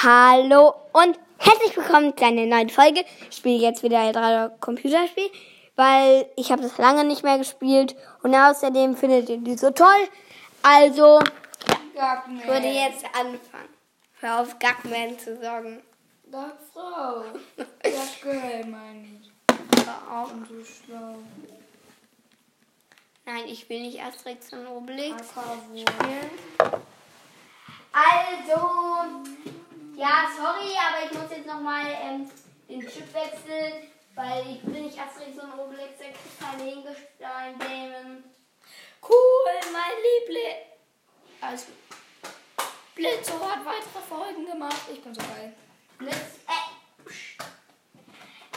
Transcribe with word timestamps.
Hallo 0.00 0.76
und 0.92 1.18
herzlich 1.38 1.76
willkommen 1.76 2.16
zu 2.16 2.24
einer 2.24 2.46
neuen 2.46 2.70
Folge. 2.70 3.04
Ich 3.28 3.38
spiele 3.38 3.58
jetzt 3.58 3.82
wieder 3.82 3.98
ein 3.98 4.60
Computerspiel, 4.60 5.28
weil 5.74 6.30
ich 6.36 6.52
habe 6.52 6.62
das 6.62 6.78
lange 6.78 7.02
nicht 7.02 7.24
mehr 7.24 7.36
gespielt 7.36 7.96
und 8.22 8.32
außerdem 8.32 8.96
findet 8.96 9.28
ihr 9.28 9.38
die 9.38 9.58
so 9.58 9.72
toll. 9.72 10.08
Also, 10.62 11.18
ja, 11.96 12.22
ich 12.32 12.46
würde 12.46 12.68
jetzt 12.68 13.06
anfangen. 13.06 13.74
Hör 14.20 14.42
auf, 14.42 14.56
Gackman 14.60 15.18
zu 15.18 15.36
sagen. 15.38 15.82
Sag 16.30 16.56
Frau. 16.72 17.24
Gackel, 17.82 18.66
meine 18.66 19.04
ich. 19.20 19.84
Hör 19.84 20.16
auf. 20.16 20.32
Und 20.32 20.46
so 20.46 20.64
schlau. 20.64 21.16
Nein, 23.26 23.48
ich 23.48 23.68
will 23.68 23.80
nicht 23.80 24.00
Asterix 24.00 24.52
und 24.52 24.64
Obelix 24.68 25.24
spielen. 25.32 26.30
Also, 27.92 28.60
ja, 29.98 30.30
sorry, 30.36 30.72
aber 30.78 31.10
ich 31.10 31.18
muss 31.18 31.30
jetzt 31.30 31.46
nochmal 31.46 31.84
ähm, 32.00 32.30
den 32.68 32.80
Chip 32.82 33.12
wechseln, 33.12 33.90
weil 34.14 34.48
ich 34.48 34.62
bin 34.62 34.84
nicht 34.84 34.96
Asterix 34.96 35.36
und 35.42 35.58
Obelix, 35.58 35.98
der 35.98 36.12
kriegt 36.12 36.40
keine 36.40 36.70
Hingestein-Themen. 36.70 38.22
Cool, 39.02 39.72
mein 39.72 39.96
Liebling. 40.04 40.56
Also, 41.40 41.66
Blitzo 42.94 43.40
hat 43.40 43.64
weitere 43.64 44.02
Folgen 44.08 44.46
gemacht. 44.46 44.82
Ich 44.92 45.02
bin 45.02 45.12
so 45.12 45.20
geil. 45.20 45.52
Blitz, 45.98 46.38
äh, 46.46 47.04
psch. 47.04 47.38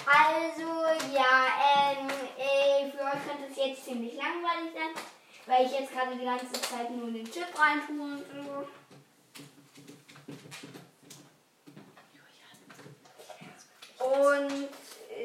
Also, 0.05 1.13
ja, 1.13 1.47
ähm, 1.75 2.07
äh, 2.37 2.91
für 2.91 3.03
euch 3.03 3.27
könnte 3.27 3.49
es 3.49 3.57
jetzt 3.57 3.85
ziemlich 3.85 4.13
langweilig 4.13 4.73
sein, 4.73 5.03
weil 5.47 5.65
ich 5.65 5.71
jetzt 5.71 5.91
gerade 5.91 6.15
die 6.15 6.25
ganze 6.25 6.51
Zeit 6.51 6.91
nur 6.91 7.09
den 7.09 7.25
Chip 7.31 7.47
reintue 7.57 7.99
und 7.99 8.25
so. 8.45 8.67
Und, 14.21 14.69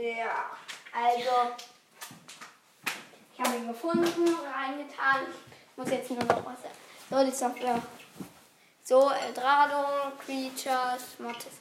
ja, 0.03 0.51
also, 0.93 1.55
ich 3.35 3.45
habe 3.45 3.57
ihn 3.57 3.69
gefunden, 3.69 4.37
reingetan. 4.53 5.27
Ich 5.71 5.77
muss 5.77 5.91
jetzt 5.91 6.11
nur 6.11 6.25
noch 6.25 6.45
was. 6.47 6.59
So, 7.11 7.25
die 7.25 7.37
Software. 7.37 7.83
So, 8.83 9.11
Eldrado, 9.11 10.13
Creatures, 10.25 11.19
Mottes. 11.19 11.61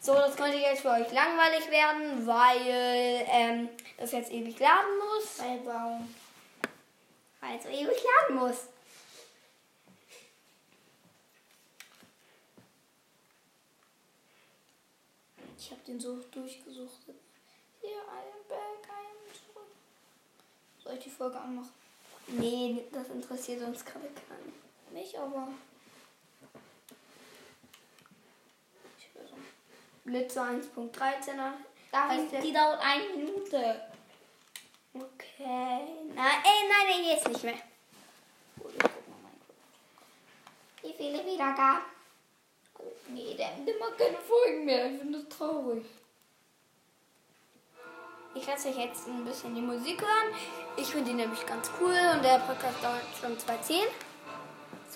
So, 0.00 0.14
das 0.14 0.36
könnte 0.36 0.58
jetzt 0.58 0.82
für 0.82 0.90
euch 0.90 1.10
langweilig 1.12 1.70
werden, 1.70 2.26
weil 2.26 3.24
ähm, 3.28 3.68
das 3.96 4.12
jetzt 4.12 4.30
ewig 4.30 4.58
laden 4.58 4.98
muss. 4.98 5.38
Bei 5.38 5.56
Baum. 5.58 6.12
Weil 7.40 7.58
es 7.58 7.66
ewig 7.66 7.96
laden 8.20 8.36
muss. 8.36 8.68
Ich 15.64 15.70
habe 15.70 15.80
den 15.86 16.00
so 16.00 16.16
durchgesucht. 16.32 17.02
Hier, 17.80 18.00
ein 18.10 18.48
Back, 18.48 18.90
ein 18.90 19.32
zurück. 19.32 19.68
Soll 20.82 20.94
ich 20.94 21.04
die 21.04 21.10
Folge 21.10 21.38
anmachen? 21.38 21.70
Nee, 22.26 22.82
das 22.90 23.08
interessiert 23.10 23.62
uns 23.62 23.84
gerade 23.84 24.08
keinen. 24.08 24.52
Mich 24.92 25.16
aber. 25.16 25.46
Ich 28.98 29.14
will 29.14 29.28
so. 29.28 29.36
Blitze 30.02 30.40
1.13er. 30.40 31.52
Darf 31.92 32.08
Heißt 32.08 32.42
die 32.42 32.52
dauert 32.52 32.80
eine 32.80 33.08
Minute. 33.10 33.82
Okay. 34.94 35.86
Nein, 36.12 36.42
ey, 36.44 36.68
nein, 36.68 36.86
nein, 36.88 37.04
jetzt 37.04 37.28
nicht 37.28 37.44
mehr. 37.44 37.58
Mein 38.56 38.90
Wie 40.82 40.92
viele 40.92 41.24
Wiedergaben? 41.24 42.01
Nee, 43.08 43.34
der 43.34 43.50
nimmt 43.56 43.68
immer 43.68 43.90
keine 43.92 44.18
Folgen 44.18 44.64
mehr. 44.64 44.90
Ich 44.90 44.98
finde 44.98 45.18
das 45.18 45.36
traurig. 45.36 45.84
Ich 48.34 48.46
lasse 48.46 48.68
euch 48.68 48.78
jetzt 48.78 49.06
ein 49.08 49.24
bisschen 49.24 49.54
die 49.54 49.60
Musik 49.60 50.00
hören. 50.00 50.34
Ich 50.76 50.86
finde 50.86 51.10
die 51.10 51.16
nämlich 51.16 51.44
ganz 51.44 51.70
cool 51.80 51.96
und 52.14 52.24
der 52.24 52.38
Podcast 52.38 52.82
dauert 52.82 53.02
schon 53.20 53.36
2,10. 53.36 53.82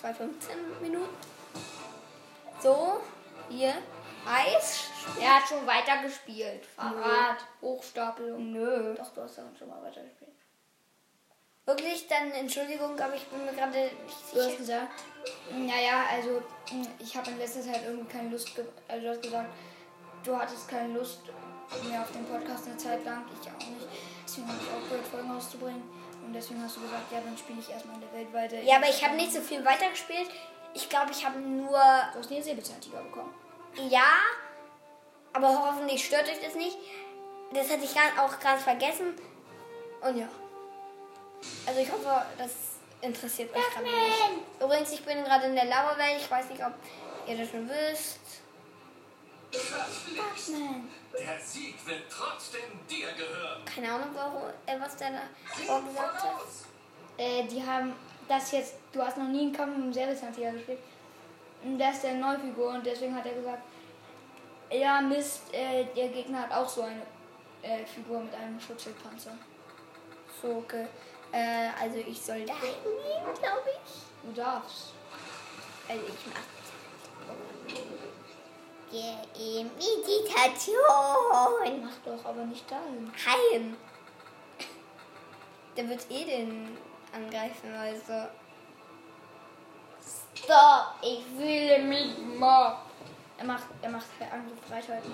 2,15 0.01 0.81
Minuten. 0.81 1.15
So, 2.61 3.01
hier, 3.49 3.73
Eis. 4.25 4.89
Er 5.21 5.35
hat 5.37 5.47
schon 5.47 5.65
weitergespielt. 5.65 6.65
Fahrrad, 6.65 7.37
Hochstapelung. 7.61 8.51
Nö. 8.51 8.95
Doch, 8.95 9.13
du 9.13 9.21
hast 9.21 9.37
ja 9.37 9.43
schon 9.57 9.69
mal 9.69 9.81
weitergespielt. 9.83 10.31
Wirklich, 11.67 12.07
dann 12.07 12.31
Entschuldigung, 12.31 12.97
aber 12.97 13.13
ich 13.13 13.27
bin 13.27 13.43
mir 13.45 13.51
gerade 13.51 13.77
nicht 13.77 14.15
Du 14.31 14.37
hast 14.39 14.45
sicher. 14.45 14.57
gesagt, 14.57 15.03
naja, 15.51 16.05
also 16.09 16.41
ich 16.97 17.15
habe 17.17 17.29
in 17.31 17.37
letzter 17.39 17.61
Zeit 17.61 17.81
irgendwie 17.85 18.07
keine 18.09 18.29
Lust, 18.29 18.55
ge 18.55 18.63
also 18.87 19.03
du 19.03 19.09
hast 19.11 19.21
gesagt, 19.21 19.49
du 20.23 20.37
hattest 20.37 20.69
keine 20.69 20.93
Lust 20.93 21.19
mehr 21.89 22.01
auf 22.01 22.11
den 22.11 22.25
Podcast 22.25 22.67
eine 22.67 22.77
Zeit 22.77 23.03
lang, 23.03 23.25
ich 23.41 23.49
auch 23.49 23.67
nicht. 23.67 23.85
Deswegen 24.25 24.47
habe 24.47 24.57
ich 24.61 24.71
aufgehört, 24.71 25.07
Folgen 25.07 25.29
rauszubringen. 25.29 25.83
Und 26.25 26.33
deswegen 26.33 26.63
hast 26.63 26.77
du 26.77 26.81
gesagt, 26.81 27.11
ja, 27.11 27.19
dann 27.19 27.37
spiele 27.37 27.59
ich 27.59 27.69
erstmal 27.69 27.95
in 27.95 28.01
der 28.01 28.13
Weltweite. 28.13 28.55
Ja, 28.61 28.77
aber 28.77 28.87
ich 28.87 29.03
habe 29.03 29.15
nicht 29.17 29.33
so 29.33 29.41
viel 29.41 29.63
weitergespielt. 29.65 30.29
Ich 30.73 30.87
glaube, 30.87 31.11
ich 31.11 31.25
habe 31.25 31.37
nur. 31.39 31.69
Du 32.13 32.19
hast 32.19 32.29
nie 32.29 32.37
einen 32.37 32.45
Säbelzahntiger 32.45 33.01
bekommen. 33.01 33.33
Ja, 33.89 34.13
aber 35.33 35.49
hoffentlich 35.49 36.05
stört 36.05 36.29
euch 36.29 36.39
das 36.41 36.55
nicht. 36.55 36.77
Das 37.53 37.69
hatte 37.69 37.83
ich 37.83 37.95
auch 38.17 38.39
ganz 38.39 38.63
vergessen. 38.63 39.15
Und 40.01 40.17
ja. 40.17 40.27
Also 41.65 41.79
ich 41.79 41.91
hoffe, 41.91 42.25
das 42.37 42.51
interessiert 43.01 43.55
euch 43.55 43.73
gerade 43.73 43.85
nicht. 43.85 44.61
Übrigens, 44.61 44.91
ich 44.91 45.03
bin 45.03 45.23
gerade 45.23 45.47
in 45.47 45.55
der 45.55 45.65
Lava-Welt. 45.65 46.21
Ich 46.21 46.29
weiß 46.29 46.49
nicht, 46.49 46.63
ob 46.63 46.73
ihr 47.27 47.37
das 47.37 47.49
schon 47.49 47.69
wisst. 47.69 48.19
Batman. 49.51 50.89
Der 51.13 51.39
Sieg 51.39 51.75
wird 51.87 52.03
trotzdem 52.09 52.85
dir 52.89 53.11
gehören. 53.13 53.63
Keine 53.65 53.91
Ahnung, 53.91 54.09
warum, 54.13 54.43
äh, 54.65 54.79
was 54.79 54.95
der 54.97 55.11
da 55.11 55.21
vorgesagt 55.65 56.23
hat. 56.23 56.41
Äh, 57.17 57.43
die 57.43 57.65
haben 57.65 57.93
das 58.27 58.51
jetzt, 58.51 58.75
du 58.91 59.01
hast 59.01 59.17
noch 59.17 59.27
nie 59.27 59.41
einen 59.41 59.53
Kampf 59.53 59.75
mit 59.75 59.83
einem 59.83 59.93
Säbelzahntiger 59.93 60.51
gespielt. 60.51 60.79
Und 61.63 61.79
das 61.79 61.95
ist 61.95 62.03
der 62.03 62.15
Neufigur 62.15 62.69
und 62.69 62.85
deswegen 62.85 63.15
hat 63.15 63.25
er 63.25 63.33
gesagt, 63.33 63.63
ja 64.71 65.01
Mist, 65.01 65.41
äh, 65.53 65.85
der 65.95 66.09
Gegner 66.09 66.41
hat 66.43 66.51
auch 66.51 66.69
so 66.69 66.81
eine 66.81 67.01
äh, 67.61 67.85
Figur 67.85 68.19
mit 68.19 68.33
einem 68.35 68.59
Schutzschildpanzer. 68.59 69.31
So, 70.41 70.49
okay. 70.57 70.87
Äh, 71.31 71.69
also 71.79 71.97
ich 71.97 72.21
soll 72.21 72.45
da 72.45 72.55
hingehen, 72.55 73.33
glaube 73.39 73.69
ich. 73.69 73.93
Du 74.23 74.33
darfst. 74.33 74.93
Also 75.87 76.03
ich 76.05 76.33
mach 76.33 76.41
Geh 78.89 79.59
in 79.59 79.69
Meditation. 79.75 81.83
Mach 81.83 81.97
doch 82.05 82.25
aber 82.25 82.45
nicht 82.45 82.71
dahin. 82.71 83.11
Heim. 83.25 83.75
Der 85.75 85.89
wird 85.89 86.09
eh 86.09 86.23
den 86.23 86.77
angreifen, 87.13 87.75
also. 87.75 88.29
Stop, 90.33 90.95
ich 91.01 91.25
will 91.37 91.83
mich 91.83 92.17
mal. 92.39 92.77
Er 93.37 93.45
macht, 93.45 93.65
er 93.81 93.89
macht 93.89 94.05
Angriff 94.21 94.59
freischalten. 94.67 95.11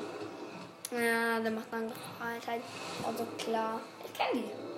Ja, 0.92 1.40
der 1.40 1.52
macht 1.52 1.74
Angriff 1.74 1.98
halt. 2.20 2.62
Also 3.06 3.26
klar. 3.38 3.82
Ich 4.06 4.14
kenn 4.14 4.34
die. 4.34 4.73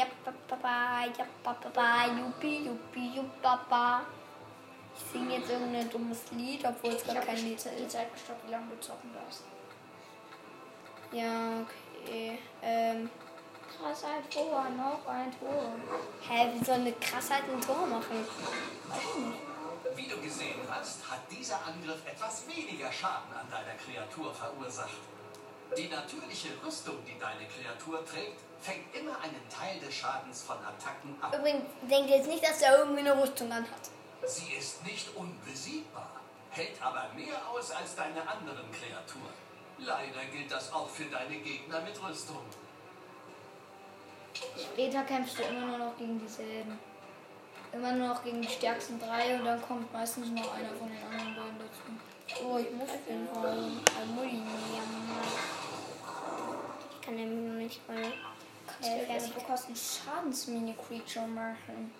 So, 0.00 0.06
ja, 0.06 0.06
papa, 0.48 1.04
ja, 1.18 1.26
papa, 1.42 2.06
juppie, 2.06 2.64
juppie, 2.66 3.16
juppapa. 3.16 4.02
Ich 4.96 5.12
singe 5.12 5.36
jetzt 5.36 5.50
irgendein 5.50 5.90
dummes 5.90 6.30
Lied, 6.32 6.64
obwohl 6.64 6.92
es 6.92 7.02
Ich 7.02 7.06
gar 7.06 7.16
habe 7.16 7.26
kein 7.26 7.36
Lied 7.36 7.56
ist. 7.56 7.90
Zeit 7.90 8.12
gestoppt, 8.12 8.46
wie 8.46 8.50
lange 8.50 8.66
du 8.70 8.80
zocken 8.80 9.10
darfst. 9.14 9.44
Ja, 11.12 11.60
okay. 11.62 12.38
Ähm, 12.62 13.10
Krass, 13.78 14.04
ein 14.04 14.28
Tor, 14.30 14.64
noch 14.76 15.06
ein 15.06 15.30
Tor. 15.38 15.72
hä, 16.28 16.50
wie 16.54 16.64
soll 16.64 16.74
eine 16.76 16.92
Krassheit 16.92 17.44
ein 17.52 17.60
Tor 17.60 17.86
machen? 17.86 18.26
Weiß 18.88 18.98
ich 19.16 19.24
nicht. 19.24 19.38
Wie 19.96 20.06
du 20.08 20.20
gesehen 20.20 20.60
hast, 20.68 21.10
hat 21.10 21.20
dieser 21.30 21.56
Angriff 21.66 22.06
etwas 22.06 22.46
weniger 22.48 22.90
Schaden 22.92 23.32
an 23.34 23.48
deiner 23.50 23.74
Kreatur 23.74 24.32
verursacht. 24.34 24.98
Die 25.76 25.88
natürliche 25.88 26.48
Rüstung, 26.64 26.96
die 27.06 27.18
deine 27.18 27.46
Kreatur 27.46 28.04
trägt, 28.04 28.40
fängt 28.60 28.94
immer 28.94 29.18
einen 29.20 29.48
Teil 29.48 29.78
des 29.78 29.94
Schadens 29.94 30.42
von 30.42 30.56
Attacken 30.56 31.16
ab. 31.20 31.34
Übrigens, 31.38 31.64
denkt 31.88 32.10
jetzt 32.10 32.26
nicht, 32.26 32.44
dass 32.44 32.60
er 32.62 32.78
irgendwie 32.78 33.00
eine 33.00 33.22
Rüstung 33.22 33.50
anhat. 33.52 33.90
Sie 34.26 34.52
ist 34.52 34.84
nicht 34.84 35.08
unbesiegbar, 35.16 36.10
hält 36.50 36.82
aber 36.82 37.08
mehr 37.14 37.38
aus 37.48 37.70
als 37.70 37.94
deine 37.94 38.20
anderen 38.28 38.70
Kreaturen. 38.72 39.34
Leider 39.78 40.24
gilt 40.30 40.50
das 40.50 40.72
auch 40.72 40.88
für 40.88 41.04
deine 41.04 41.36
Gegner 41.36 41.80
mit 41.80 42.02
Rüstung. 42.02 42.42
Später 44.58 45.02
kämpfst 45.04 45.38
du 45.38 45.42
immer 45.44 45.66
nur 45.66 45.78
noch 45.78 45.96
gegen 45.96 46.18
dieselben. 46.20 46.78
Immer 47.72 47.92
nur 47.92 48.08
noch 48.08 48.24
gegen 48.24 48.42
die 48.42 48.48
stärksten 48.48 48.98
drei 48.98 49.36
und 49.36 49.44
dann 49.44 49.62
kommt 49.62 49.92
meistens 49.92 50.28
noch 50.28 50.52
einer 50.54 50.74
von 50.74 50.88
den 50.88 51.02
anderen 51.04 51.34
beiden 51.36 51.58
dazu. 51.58 52.44
Oh, 52.44 52.58
ich 52.58 52.70
muss 52.72 52.90
den 53.08 53.28
holen. 53.34 53.80
Ich 53.84 55.59
kann 57.10 57.16
nämlich 57.16 57.50
noch 57.50 57.58
nicht 57.58 57.88
mal 57.88 58.12
Kannst 58.66 58.88
du 58.88 59.06
gerne 59.06 59.20
verkosten 59.20 59.74
Schadensmini-Creature 59.74 61.26
machen. 61.26 61.92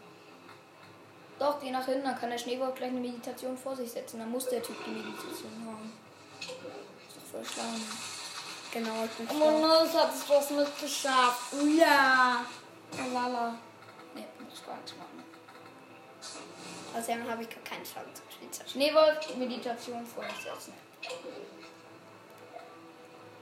Doch, 1.39 1.61
geh 1.61 1.71
nach 1.71 1.85
hinten, 1.87 2.05
dann 2.05 2.19
kann 2.19 2.31
der 2.31 2.39
Schneeball 2.39 2.73
gleich 2.73 2.91
eine 2.91 3.01
Meditation 3.01 3.57
vor 3.57 3.75
sich 3.75 3.91
setzen. 3.91 4.21
Dann 4.21 4.31
muss 4.31 4.49
der 4.49 4.63
Typ 4.63 4.77
die 4.85 4.91
Meditation 4.91 5.67
haben. 5.67 5.93
Ist 6.41 7.17
doch 7.17 7.23
voll 7.33 7.45
schlau. 7.45 7.65
ne? 7.65 7.81
Genau, 8.73 9.05
ich 9.05 9.11
bin 9.13 9.27
Oh 9.31 9.35
schlau. 9.35 9.59
no, 9.59 9.85
das 9.85 9.95
hat 9.97 10.15
es 10.15 10.29
was 10.29 10.51
mit 10.51 10.81
geschafft. 10.81 11.55
Ja. 11.77 12.45
Lala. 13.13 13.55
Ne, 14.15 14.27
muss 14.49 14.65
gar 14.65 14.77
nichts 14.77 14.95
machen. 14.97 15.25
Außerdem 16.97 17.29
habe 17.29 17.43
ich 17.43 17.51
gar 17.51 17.65
keinen 17.65 17.85
Schaden 17.85 18.15
zum 18.15 18.25
Schweizer. 18.31 18.69
Schneewolf, 18.69 19.37
Meditation 19.37 20.07
vor 20.07 20.23
sich 20.25 20.43
setzen. 20.45 20.75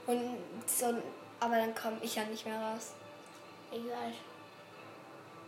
Und 0.07 0.39
so, 0.65 0.95
aber 1.39 1.55
dann 1.55 1.73
komme 1.75 1.97
ich 2.01 2.15
ja 2.15 2.23
nicht 2.25 2.45
mehr 2.45 2.59
raus. 2.59 2.93
Egal. 3.71 4.13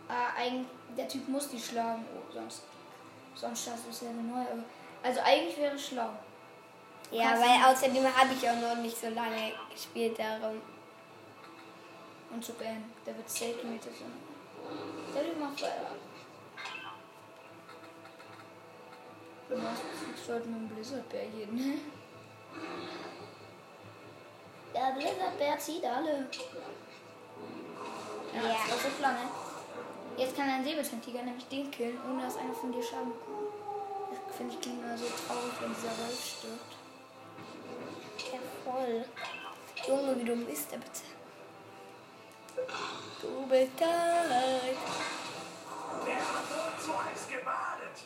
Ah, 0.08 0.32
eigentlich, 0.36 0.66
der 0.96 1.08
Typ 1.08 1.28
muss 1.28 1.48
die 1.48 1.58
schlagen, 1.58 2.04
oh, 2.14 2.32
sonst, 2.32 2.62
sonst 3.34 3.64
schaffst 3.64 3.86
du 3.86 3.90
es 3.90 4.00
ja 4.02 4.10
neu. 4.10 4.44
Also 5.02 5.20
eigentlich 5.20 5.56
wäre 5.58 5.74
es 5.74 5.86
schlau. 5.88 6.10
Ja, 7.10 7.30
Kannst 7.30 7.42
weil 7.42 7.72
außerdem 7.72 8.16
habe 8.16 8.32
ich 8.32 8.48
auch 8.48 8.56
noch 8.56 8.76
nicht 8.76 8.96
so 8.96 9.08
lange 9.08 9.52
gespielt 9.70 10.18
darum. 10.18 10.60
Und 12.30 12.44
zu 12.44 12.52
Ben, 12.54 12.84
der 13.04 13.16
wird 13.16 13.28
safe 13.28 13.54
die 13.62 13.66
Meditation. 13.66 14.12
Der 15.14 15.24
Typ 15.24 15.38
macht 15.38 15.62
weiter. 15.62 15.94
Du 19.48 19.56
machst 19.58 19.82
ich 20.14 20.22
sollte 20.22 20.48
mit 20.48 20.60
dem 20.60 20.68
Blizzardbär 20.68 21.24
jeden, 21.26 21.58
Blizzardbär 24.94 25.58
zieht 25.58 25.84
alle. 25.84 26.28
Ja, 28.34 28.42
Ja. 28.42 28.56
das 28.68 28.84
ist 28.84 29.00
lange. 29.00 29.28
Jetzt 30.16 30.36
kann 30.36 30.48
ein 30.48 30.64
Säbelzahntiger 30.64 31.22
nämlich 31.22 31.46
den 31.48 31.70
killen, 31.70 31.98
ohne 32.08 32.22
dass 32.24 32.36
einer 32.36 32.52
von 32.54 32.70
dir 32.72 32.82
Schaden 32.82 33.12
bekommt. 33.12 33.52
Das 34.28 34.36
finde 34.36 34.56
ich 34.60 34.66
immer 34.66 34.96
so 34.96 35.04
traurig, 35.06 35.52
wenn 35.60 35.74
dieser 35.74 35.96
Wolf 35.98 36.24
stirbt. 36.24 36.72
Ja, 38.32 38.38
voll. 38.64 39.04
Junge, 39.88 40.16
wie 40.20 40.24
dumm 40.24 40.46
ist 40.48 40.70
der 40.70 40.76
bitte? 40.78 41.02
Du 43.20 43.46
bist 43.46 43.72
da. 43.78 43.86
Der 46.06 46.16
hat 46.16 46.50
wohl 46.50 46.80
zu 46.84 47.04
heiß 47.04 47.28
gebadet. 47.28 47.96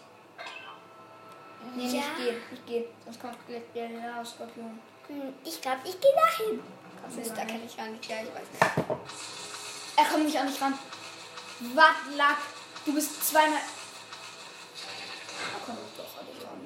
Nee, 1.75 1.87
Ja. 1.87 2.01
ich 2.01 2.17
gehe, 2.17 2.37
ich 2.53 2.67
gehe. 2.67 2.87
Sonst 3.05 3.21
kommt 3.21 3.47
gleich 3.49 3.63
der 3.75 4.25
Skorpion. 4.25 4.79
Hm, 5.09 5.35
Ich 5.45 5.61
glaube, 5.61 5.81
ich 5.85 6.01
gehe 6.01 6.13
dahin. 6.15 6.63
Du 7.09 7.17
Mist, 7.17 7.33
da 7.37 7.45
kann 7.45 7.65
ich 7.65 7.77
gar 7.77 7.87
nicht. 7.87 8.05
Ja, 8.09 8.17
ich 8.17 8.29
weiß 8.29 8.49
nicht. 8.51 8.99
Er 9.97 10.05
kommt 10.05 10.25
nicht 10.25 10.39
an 10.39 10.47
dich 10.49 10.61
ran. 10.61 10.75
Was 11.75 12.17
lag? 12.17 12.37
Du 12.85 12.93
bist 12.95 13.25
zweimal. 13.29 13.61
Er 15.53 15.61
kommt 15.65 15.79
doch 15.97 16.19
an 16.21 16.27
dich 16.27 16.45
ran. 16.45 16.61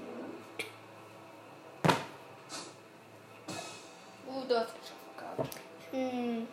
Uh, 4.27 4.43
dort 4.49 4.69
ist 4.69 4.91
er 4.91 5.35
verkackt. 5.37 5.59
Hm. 5.91 6.49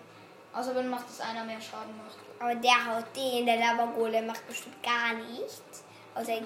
Außer 0.53 0.75
wenn 0.75 0.89
macht 0.89 1.09
es 1.09 1.21
einer 1.21 1.43
mehr 1.45 1.61
Schaden 1.61 1.95
macht. 1.97 2.17
Aber 2.39 2.55
der 2.55 2.85
haut 2.85 3.15
den, 3.15 3.45
der 3.45 3.57
Lavagole 3.57 4.21
macht 4.23 4.45
bestimmt 4.47 4.81
gar 4.83 5.13
nichts. 5.13 5.83
Außer 6.15 6.33
er 6.33 6.41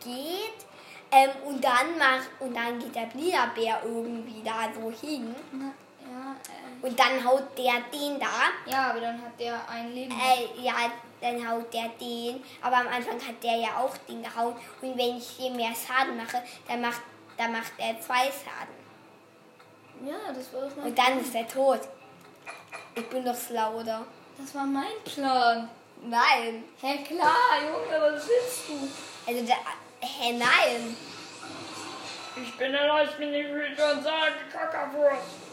geht. 0.00 0.66
Ähm, 1.12 1.30
und 1.46 1.62
dann 1.62 1.98
macht 1.98 2.28
und 2.40 2.54
dann 2.54 2.78
geht 2.78 2.94
der 2.94 3.06
Blida-Bär 3.06 3.80
irgendwie 3.84 4.42
da 4.44 4.68
so 4.74 4.90
hin. 4.90 5.34
Ja, 5.52 6.32
äh. 6.32 6.86
Und 6.86 6.98
dann 6.98 7.24
haut 7.24 7.56
der 7.56 7.80
den 7.92 8.18
da. 8.18 8.50
Ja, 8.70 8.90
aber 8.90 9.00
dann 9.00 9.20
hat 9.22 9.38
der 9.38 9.68
ein 9.68 9.92
Leben. 9.92 10.12
Äh, 10.12 10.62
ja, 10.62 10.74
dann 11.20 11.48
haut 11.48 11.72
der 11.72 11.88
den. 12.00 12.42
Aber 12.60 12.76
am 12.76 12.88
Anfang 12.88 13.14
hat 13.14 13.42
der 13.42 13.56
ja 13.56 13.68
auch 13.78 13.96
den 14.08 14.22
gehauen. 14.22 14.54
Und 14.82 14.98
wenn 14.98 15.16
ich 15.16 15.28
hier 15.28 15.50
mehr 15.52 15.72
Schaden 15.74 16.16
mache, 16.16 16.42
dann 16.68 16.80
macht, 16.80 17.02
dann 17.36 17.52
macht 17.52 17.72
er 17.78 18.00
zwei 18.00 18.24
Schaden. 18.24 18.76
Ja, 20.04 20.32
das 20.32 20.52
war 20.52 20.62
doch 20.62 20.76
mein 20.76 20.86
Und 20.86 20.98
dann 20.98 21.20
ist 21.20 21.34
er 21.34 21.48
tot. 21.48 21.80
Ich 22.94 23.08
bin 23.08 23.24
doch 23.24 23.36
schlau, 23.36 23.80
oder? 23.80 24.04
Das 24.38 24.54
war 24.54 24.64
mein 24.64 24.84
Plan. 25.04 25.68
Nein. 26.02 26.64
Hä, 26.80 26.98
klar, 27.04 27.62
Junge, 27.62 28.02
was 28.02 28.28
willst 28.28 28.68
du? 28.68 29.30
Also, 29.30 29.44
der, 29.46 29.56
hä, 30.06 30.32
nein. 30.32 30.96
Ich 32.42 32.56
bin 32.56 32.72
der 32.72 32.86
Leuchtmini-Creature 32.86 33.92
und 33.94 34.02
sage 34.02 34.34
Kackerwurst. 34.52 35.46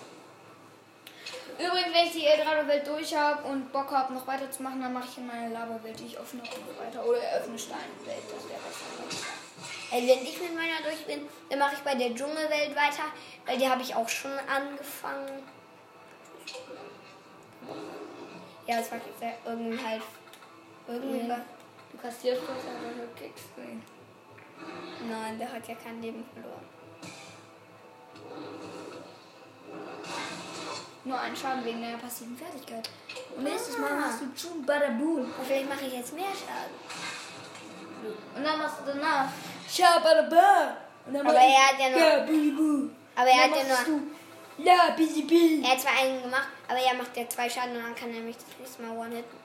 Übrigens, 1.58 1.94
wenn 1.94 2.06
ich 2.08 2.12
die 2.12 2.26
Eldorado-Welt 2.26 2.88
durch 2.88 3.16
habe 3.16 3.48
und 3.48 3.72
Bock 3.72 3.92
habe, 3.92 4.14
noch 4.14 4.26
weiterzumachen, 4.26 4.82
dann 4.82 4.92
mache 4.92 5.08
ich 5.10 5.18
in 5.18 5.28
meine 5.28 5.54
Lava-Welt, 5.54 6.00
die 6.00 6.08
ich 6.08 6.20
offen 6.20 6.42
habe, 6.42 6.60
noch 6.62 6.86
weiter. 6.86 7.06
Oder 7.06 7.20
eröffne 7.20 7.58
Steinwelt, 7.58 8.24
das 8.26 8.50
wäre 8.50 8.60
besser. 8.60 9.30
Also, 9.92 10.08
wenn 10.08 10.24
ich 10.24 10.42
mit 10.42 10.56
meiner 10.56 10.82
durch 10.84 11.06
bin, 11.06 11.28
dann 11.50 11.60
mache 11.60 11.76
ich 11.76 11.82
bei 11.82 11.96
der 11.96 12.16
Dschungelwelt 12.16 12.76
weiter, 12.76 13.04
weil 13.46 13.58
die 13.58 13.70
habe 13.70 13.82
ich 13.82 13.96
auch 13.96 14.10
schon 14.10 14.32
angefangen. 14.32 15.44
Ja, 18.66 18.78
das 18.78 18.92
war 18.92 18.98
jetzt 18.98 19.22
ja 19.22 19.34
irgendwie 19.46 19.86
halt. 19.86 20.02
Irgendwie. 20.88 21.24
Mhm. 21.24 21.36
Du 21.92 21.98
kassierst 22.00 22.42
das, 22.42 22.50
aber 22.50 23.06
du 23.06 23.08
kickst 23.16 23.50
ihn. 23.58 23.84
Nein, 25.10 25.38
der 25.38 25.52
hat 25.52 25.68
ja 25.68 25.76
kein 25.76 26.02
Leben 26.02 26.24
verloren. 26.34 26.66
Nur 31.06 31.20
einen 31.20 31.36
Schaden 31.36 31.66
wegen 31.66 31.82
deiner 31.82 31.98
passiven 31.98 32.38
Fertigkeit. 32.38 32.90
Und 33.36 33.44
nächstes 33.44 33.78
Mal 33.78 34.00
machst 34.00 34.22
du 34.22 34.34
Chum 34.34 34.66
Badaboom. 34.66 35.22
Und 35.22 35.46
vielleicht 35.46 35.68
mache 35.68 35.86
ich 35.86 35.94
jetzt 35.94 36.14
mehr 36.14 36.32
Schaden. 36.32 36.74
Und 38.36 38.44
dann 38.44 38.58
machst 38.58 38.80
du 38.80 38.92
danach 38.92 39.28
Shabadaba. 39.70 40.78
Und 41.06 41.14
dann 41.14 41.28
Aber 41.28 41.40
er 41.40 41.68
hat 41.68 41.80
ja 41.80 41.90
noch-. 41.90 42.90
Aber 43.16 43.30
er 43.30 43.44
hat 43.44 43.52
ja 43.56 43.84
du 43.86 44.02
La 44.60 44.92
Bizibi. 44.96 45.62
Er 45.64 45.72
hat 45.72 45.82
zwar 45.82 45.98
einen 46.00 46.22
gemacht, 46.22 46.48
aber 46.68 46.80
er 46.80 46.94
macht 46.94 47.18
ja 47.18 47.28
zwei 47.28 47.50
Schaden 47.50 47.76
und 47.76 47.84
dann 47.84 47.96
kann 47.96 48.14
er 48.14 48.22
mich 48.22 48.38
das 48.38 48.46
nächste 48.60 48.84
Mal 48.84 48.96
one-hitten. 48.96 49.38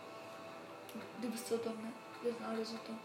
Du 1.20 1.31
bist 1.31 1.49
so 1.49 1.56
dumm, 1.56 1.75
ne? 1.82 1.93
Wir 2.22 2.32
sind 2.32 2.44
alle 2.44 2.64
so 2.64 2.75
dumm. 2.87 2.99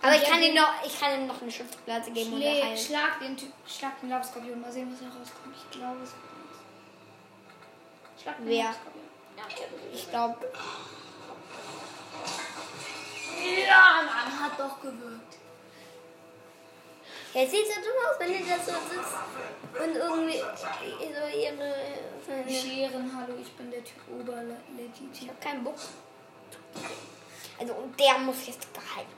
Aber 0.00 0.14
ich 0.14 0.22
Ja, 0.22 0.28
kann 0.28 0.40
die- 0.40 0.48
ihm 0.48 0.54
noch, 0.54 0.72
ich 0.84 0.98
kann 1.00 1.12
ihm 1.14 1.26
noch 1.26 1.42
eine 1.42 1.50
Schutzplatte 1.50 2.10
geben 2.12 2.32
und 2.34 2.40
er 2.40 2.52
Schläg, 2.52 2.64
heilt. 2.64 2.78
schlag 2.80 3.18
den 3.20 3.36
Typ, 3.36 3.52
schlag 3.66 4.00
den 4.00 4.10
Labskorpion, 4.10 4.60
mal 4.60 4.70
sehen, 4.72 4.88
was 4.92 5.00
da 5.00 5.06
rauskommt. 5.06 5.56
Ich 5.56 5.70
glaube, 5.78 5.96
es 6.04 6.10
wird 6.12 6.22
nichts. 6.38 8.22
Schlag 8.22 8.36
den 8.38 8.46
Wer? 8.46 8.64
Labskorpion. 8.64 9.04
Ja, 9.36 9.44
Ich 9.92 10.10
glaube, 10.10 10.36
ja, 13.66 14.02
Mann, 14.04 14.40
hat 14.42 14.58
doch 14.58 14.80
gewirkt. 14.80 15.36
er 17.34 17.46
sieht 17.46 17.66
so 17.66 17.74
dumm 17.80 17.98
aus, 18.08 18.18
wenn 18.18 18.34
er 18.34 18.56
da 18.56 18.62
so 18.62 18.72
sitzt 18.72 19.14
und 19.80 19.96
irgendwie 19.96 20.38
so 20.38 21.38
ihre. 21.38 21.74
Die 22.46 22.54
Scheren, 22.54 23.10
hallo, 23.16 23.34
ich 23.40 23.50
bin 23.52 23.70
der 23.70 23.82
Typ 23.84 23.96
Oberlegitim. 24.20 25.10
Ich 25.12 25.28
habe 25.28 25.38
keinen 25.40 25.64
Bock. 25.64 25.76
Also, 27.58 27.72
und 27.74 27.98
der 27.98 28.18
muss 28.18 28.46
jetzt 28.46 28.68
gehalten. 28.74 29.17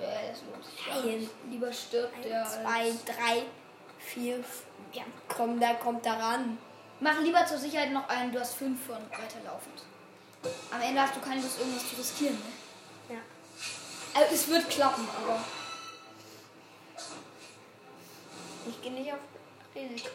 Gar 0.00 1.02
Nein. 1.04 1.18
nicht. 1.20 1.30
Lieber 1.50 1.72
stirbt 1.72 2.24
der. 2.24 2.44
Zwei, 2.44 2.92
drei, 3.04 3.42
vier. 3.98 4.44
Ja, 4.92 5.02
komm, 5.28 5.60
da 5.60 5.74
kommt 5.74 6.04
da 6.06 6.14
ran. 6.14 6.58
Mach 7.00 7.20
lieber 7.20 7.44
zur 7.46 7.58
Sicherheit 7.58 7.92
noch 7.92 8.08
einen, 8.08 8.32
du 8.32 8.40
hast 8.40 8.54
fünf 8.54 8.86
von 8.86 8.96
weiterlaufend. 8.96 9.82
Am 10.70 10.80
Ende 10.80 11.00
hast 11.00 11.14
du 11.16 11.20
keine 11.20 11.40
Lust, 11.40 11.58
irgendwas 11.58 11.88
zu 11.90 11.96
riskieren, 11.96 12.34
ne? 12.34 13.14
Ja. 13.14 13.20
Also, 14.20 14.34
es 14.34 14.48
wird 14.48 14.68
klappen, 14.68 15.06
aber. 15.22 15.44
Ich 18.68 18.82
gehe 18.82 18.92
nicht 18.92 19.12
auf 19.12 19.18
Risiko. 19.74 20.10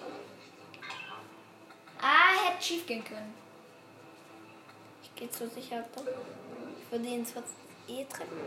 Ah, 2.02 2.50
hätte 2.50 2.63
schief 2.63 2.86
gehen 2.86 3.04
können. 3.04 3.34
Ich 5.02 5.16
gehe 5.16 5.30
zur 5.32 5.50
Sicherheit. 5.50 5.86
doch. 5.96 6.04
Ich 6.06 6.92
würde 6.92 7.08
ihn 7.08 7.25
zwar 7.25 7.44
eh 7.88 8.06
treffen. 8.06 8.38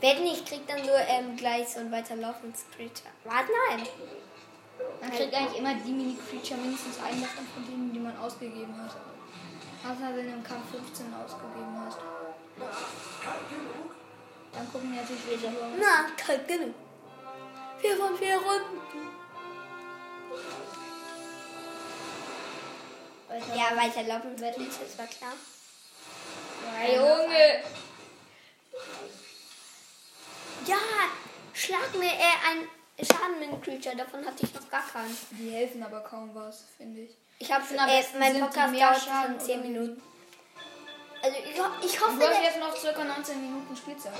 Wenn 0.00 0.24
nicht, 0.24 0.46
krieg 0.46 0.66
dann 0.66 0.84
so 0.84 0.92
ähm, 0.94 1.36
gleich 1.36 1.68
so 1.68 1.80
ein 1.80 1.90
weiterlaufendes 1.92 2.64
Creature. 2.74 3.10
Warte, 3.24 3.50
nein. 3.68 3.86
Man 5.00 5.10
kriegt 5.10 5.34
eigentlich 5.34 5.58
immer 5.58 5.74
die 5.74 5.92
Mini-Creature 5.92 6.60
mindestens 6.60 6.98
einen 7.02 7.20
davon 7.20 7.46
von 7.54 7.64
denen, 7.66 7.92
die 7.92 7.98
man 7.98 8.16
ausgegeben 8.18 8.74
hat. 8.82 8.96
Außer 9.84 10.16
wenn 10.16 10.26
du 10.26 10.32
im 10.32 10.42
Kampf 10.42 10.70
15 10.70 11.06
ausgegeben 11.14 11.82
hast. 11.84 11.98
Dann 14.52 14.72
gucken 14.72 14.92
wir 14.92 15.00
natürlich 15.00 15.26
welche 15.28 15.50
höher. 15.50 15.70
Na, 15.78 16.10
kalt 16.16 16.48
genug. 16.48 16.74
Vier 17.80 17.96
von 17.96 18.16
vier 18.16 18.36
Runden. 18.36 18.78
Weiter. 23.28 23.54
Ja, 23.54 23.76
weiterlaufen 23.76 24.40
wird 24.40 24.58
nicht, 24.58 24.82
das 24.82 24.98
war 24.98 25.06
klar. 25.06 25.32
Ja, 26.64 26.94
Junge! 26.94 27.62
Ja, 30.68 30.76
schlag 31.54 31.94
mir 31.98 32.06
äh, 32.12 32.36
ein 32.50 32.68
Schaden 33.06 33.38
mit 33.40 33.50
dem 33.52 33.60
Creature. 33.60 33.96
Davon 33.96 34.24
hatte 34.26 34.44
ich 34.44 34.54
noch 34.54 34.68
gar 34.70 34.82
keinen. 34.86 35.16
Die 35.30 35.50
helfen 35.50 35.82
aber 35.82 36.00
kaum 36.00 36.30
was, 36.34 36.64
finde 36.76 37.00
ich. 37.02 37.16
Ich 37.38 37.52
habe 37.52 37.64
Sind 37.64 37.78
am 37.78 37.88
äh, 37.88 37.98
besten 37.98 38.18
mein 38.18 38.40
Podcast 38.40 38.74
dauert 38.74 39.00
schon 39.26 39.40
10 39.40 39.60
oder- 39.60 39.68
Minuten. 39.68 40.02
Also 41.22 41.36
ich, 41.38 41.60
ho- 41.60 41.84
ich 41.86 42.00
hoffe, 42.00 42.18
Du 42.18 42.26
hast 42.28 42.42
jetzt 42.42 42.60
noch 42.60 42.76
circa 42.76 43.02
19 43.04 43.40
Minuten 43.40 43.76
Spielzeit. 43.76 44.12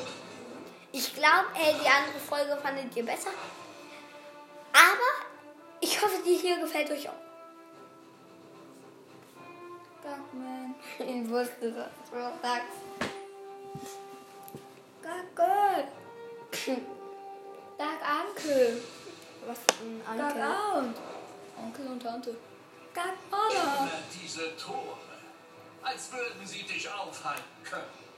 ich 0.93 1.15
glaube, 1.15 1.47
äh, 1.55 1.73
die 1.75 1.89
andere 1.89 2.19
Folge 2.27 2.57
fandet 2.63 2.95
ihr 2.97 3.05
besser. 3.05 3.31
Aber 4.73 5.27
ich 5.81 6.01
hoffe, 6.03 6.21
die 6.27 6.35
hier 6.35 6.59
gefällt 6.59 6.91
euch 6.91 7.09
auch. 7.09 7.13
Gagman. 10.03 10.75
Ich 10.99 11.29
wusste, 11.31 11.73
dass 11.73 12.11
du 12.11 12.17
das 12.17 12.33
sagst. 12.43 12.79
Gagel. 15.03 15.85
Gag 16.67 18.01
Ankel. 18.03 18.83
Was 19.47 19.59
ein 19.81 20.03
Gag 20.17 20.25
Anke. 20.27 20.45
Aunt. 20.75 20.97
Onkel 21.57 21.87
und 21.87 22.03
Tante. 22.03 22.37
Gag 22.95 23.05
Anna. 23.31 23.77
Immer 23.83 23.91
diese 24.21 24.57
Tore. 24.57 24.99
Als 25.83 26.13
würden 26.13 26.47
sie 26.47 26.63
dich 26.65 26.89
aufhalten 26.91 27.43
können. 27.65 28.09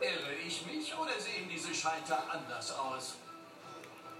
Irre 0.00 0.32
ich 0.46 0.64
mich 0.66 0.96
oder 0.96 1.12
sehen 1.20 1.48
diese 1.52 1.74
Schalter 1.74 2.24
anders 2.32 2.72
aus? 2.72 3.14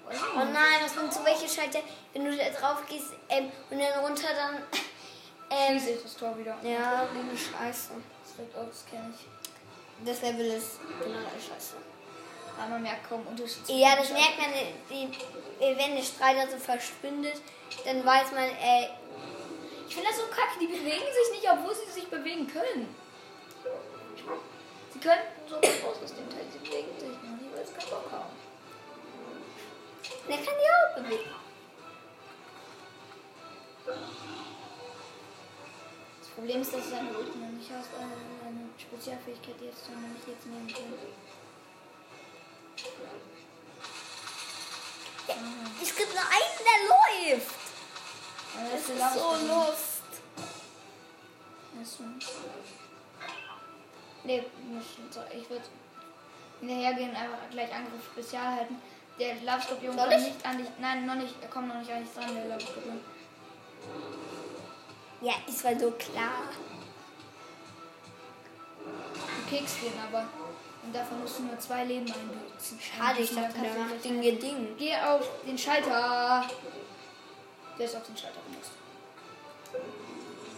Oh 0.07 0.39
nein, 0.39 0.81
was 0.83 0.93
sind 0.95 1.13
so 1.13 1.25
welche 1.25 1.49
Schalter, 1.49 1.81
wenn 2.13 2.25
du 2.25 2.37
da 2.37 2.51
drauf 2.51 2.83
gehst 2.89 3.13
ähm, 3.29 3.51
und 3.71 3.79
dann 3.79 4.05
runter, 4.05 4.29
dann. 4.35 4.63
Ähm, 5.53 5.81
Schließe 5.81 5.91
ich 5.97 6.03
das 6.05 6.17
Tor 6.17 6.39
wieder. 6.39 6.57
ja, 6.63 7.09
wie 7.13 7.19
eine 7.19 7.37
Scheiße. 7.37 7.91
Das 8.23 8.39
wird 8.39 8.55
auch, 8.55 8.69
das 8.69 8.87
kenne 8.89 9.13
ich. 9.13 10.07
Das 10.07 10.23
Level 10.23 10.47
ist 10.47 10.79
generell 11.01 11.25
scheiße. 11.25 11.75
Aber 12.59 12.69
man 12.71 12.83
merkt 12.83 13.09
kaum 13.09 13.27
Unterschied. 13.27 13.69
Ja, 13.69 13.97
das 13.97 14.11
merkt 14.11 14.39
man, 14.39 14.49
die, 14.91 15.07
die, 15.07 15.19
wenn 15.61 15.97
der 15.97 16.03
Streiter 16.03 16.51
so 16.51 16.59
verschwindet, 16.59 17.41
dann 17.85 18.05
weiß 18.05 18.33
man, 18.33 18.45
äh, 18.45 18.89
Ich 19.89 19.95
finde 19.95 20.11
das 20.11 20.19
so 20.19 20.27
kacke, 20.29 20.59
die 20.61 20.67
bewegen 20.67 20.85
sich 20.87 21.33
nicht, 21.33 21.51
obwohl 21.51 21.75
sie 21.75 21.91
sich 21.91 22.09
bewegen 22.09 22.47
können. 22.47 22.95
Sie 24.93 24.99
können 25.01 25.23
so 25.49 25.57
raus 25.57 25.97
aus 26.05 26.15
dem 26.15 26.31
Teil, 26.31 26.47
sie 26.53 26.59
bewegen 26.59 26.95
sich 26.99 27.09
nur 27.23 27.37
nicht, 27.39 27.57
weil 27.57 27.67
sie 27.67 27.73
keinen 27.75 27.91
Bock 27.91 28.13
haben. 28.13 28.31
der 30.29 30.37
kann 30.37 30.55
die 30.61 30.71
auch 30.71 31.03
bewegen. 31.03 31.31
Das 36.21 36.29
Problem 36.35 36.61
ist, 36.63 36.73
dass 36.73 36.81
ich 36.81 36.91
seine 36.91 37.11
Ulti 37.11 37.39
noch 37.39 37.51
nicht 37.51 37.71
habe, 37.71 37.85
äh, 37.99 38.47
eine 38.47 38.69
Spezialfähigkeit, 38.79 39.57
die 39.61 39.67
jetzt 39.67 39.91
noch 39.91 39.97
nicht 39.99 40.29
jetzt 40.29 40.47
nehmen 40.47 40.69
kann. 40.69 40.95
Es 45.83 45.95
gibt 45.97 46.13
nur 46.13 46.23
einen, 46.23 46.59
der 46.67 46.79
läuft. 47.33 47.55
Das. 48.55 48.83
Das 48.99 49.17
ist 51.89 51.97
so- 51.99 52.05
Nee, 54.25 54.45
nicht 54.69 55.15
so. 55.15 55.21
Ich 55.35 55.49
würde 55.49 55.65
hinterhergehen, 56.61 57.17
einfach 57.17 57.39
gleich 57.51 57.73
Angriff 57.73 58.05
Spezial 58.13 58.55
halten. 58.57 58.77
Der 59.19 59.35
Lava-Skorpion 59.37 59.97
Soll 59.97 60.09
kommt 60.09 60.21
ich? 60.21 60.27
nicht 60.35 60.47
an 60.47 60.59
dich. 60.59 60.67
Nein, 60.79 61.07
noch 61.07 61.15
nicht. 61.15 61.35
Er 61.41 61.49
kommt 61.49 61.69
noch 61.69 61.77
nicht 61.77 61.91
an 61.91 62.05
dich 62.05 62.13
dran, 62.13 62.35
der 62.35 62.45
Lava-Skorpion. 62.47 63.01
Ja, 65.23 65.35
ist 65.47 65.65
war 65.65 65.79
so 65.79 65.91
klar. 65.93 66.43
Du 68.85 69.51
kickst 69.57 69.77
den 69.83 69.93
aber. 70.01 70.27
Und 70.83 70.95
davon 70.95 71.21
musst 71.21 71.39
du 71.39 71.43
nur 71.43 71.59
zwei 71.59 71.85
Leben 71.85 72.07
einbüßen. 72.07 72.81
Schade, 72.81 73.21
ich 73.21 73.35
dachte, 73.35 73.61
der 73.61 73.75
macht 73.75 74.05
Dinge 74.05 74.33
Ding. 74.33 74.75
Geh 74.79 74.95
auf 74.97 75.29
den 75.47 75.59
Schalter. 75.59 76.45
Der 77.79 77.87
ist 77.87 77.97
auf 77.97 78.07
den 78.07 78.17
Schalter 78.17 78.41
benutzt. 78.49 78.73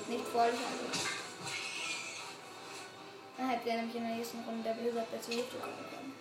Nicht 0.08 0.24
dich 0.46 0.60
angehen. 0.60 1.08
Dann 3.36 3.48
hätte 3.48 3.64
der 3.64 3.76
nämlich 3.76 3.96
in 3.96 4.06
der 4.06 4.16
nächsten 4.16 4.38
Runde 4.44 4.62
der 4.62 4.74
der 5.10 5.20
zur 5.20 5.34
Hilfe 5.34 5.56
kommen 5.56 5.84
können. 5.90 6.14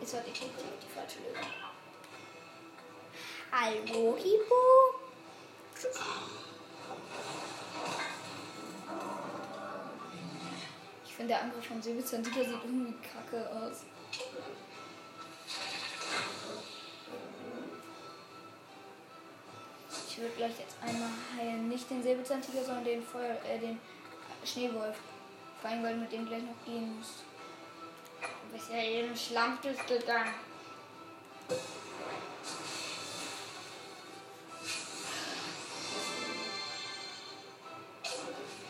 Ist 0.00 0.14
war 0.14 0.20
definitiv 0.20 0.64
die 0.82 0.92
falsche 0.94 1.18
Lösung. 1.20 1.50
Hallo, 3.52 4.16
Hippo. 4.16 5.04
Ich 11.14 11.18
finde 11.18 11.34
der 11.34 11.42
Angriff 11.42 11.64
von 11.64 11.80
Säbelzahntiger 11.80 12.44
sieht 12.44 12.64
irgendwie 12.64 12.92
kacke 12.94 13.48
aus. 13.48 13.84
Ich 20.08 20.18
würde 20.18 20.34
gleich 20.36 20.58
jetzt 20.58 20.74
einmal 20.82 21.10
heilen. 21.38 21.68
Nicht 21.68 21.88
den 21.88 22.02
Säbelzahntiger, 22.02 22.64
sondern 22.64 22.84
den 22.84 23.00
Feuer, 23.00 23.36
äh, 23.48 23.60
den 23.60 23.78
Schneewolf. 24.44 24.96
Vor 25.62 25.70
allem, 25.70 25.84
weil 25.84 25.94
du 25.94 26.00
mit 26.00 26.10
dem 26.10 26.26
gleich 26.26 26.42
noch 26.42 26.64
gehen 26.64 26.96
musst. 26.96 27.22
Du 28.20 28.56
bist 28.56 28.72
ja 28.72 28.78
in 28.78 29.06
den 29.06 29.16
Schlamm 29.16 29.56
gegangen. 29.62 30.34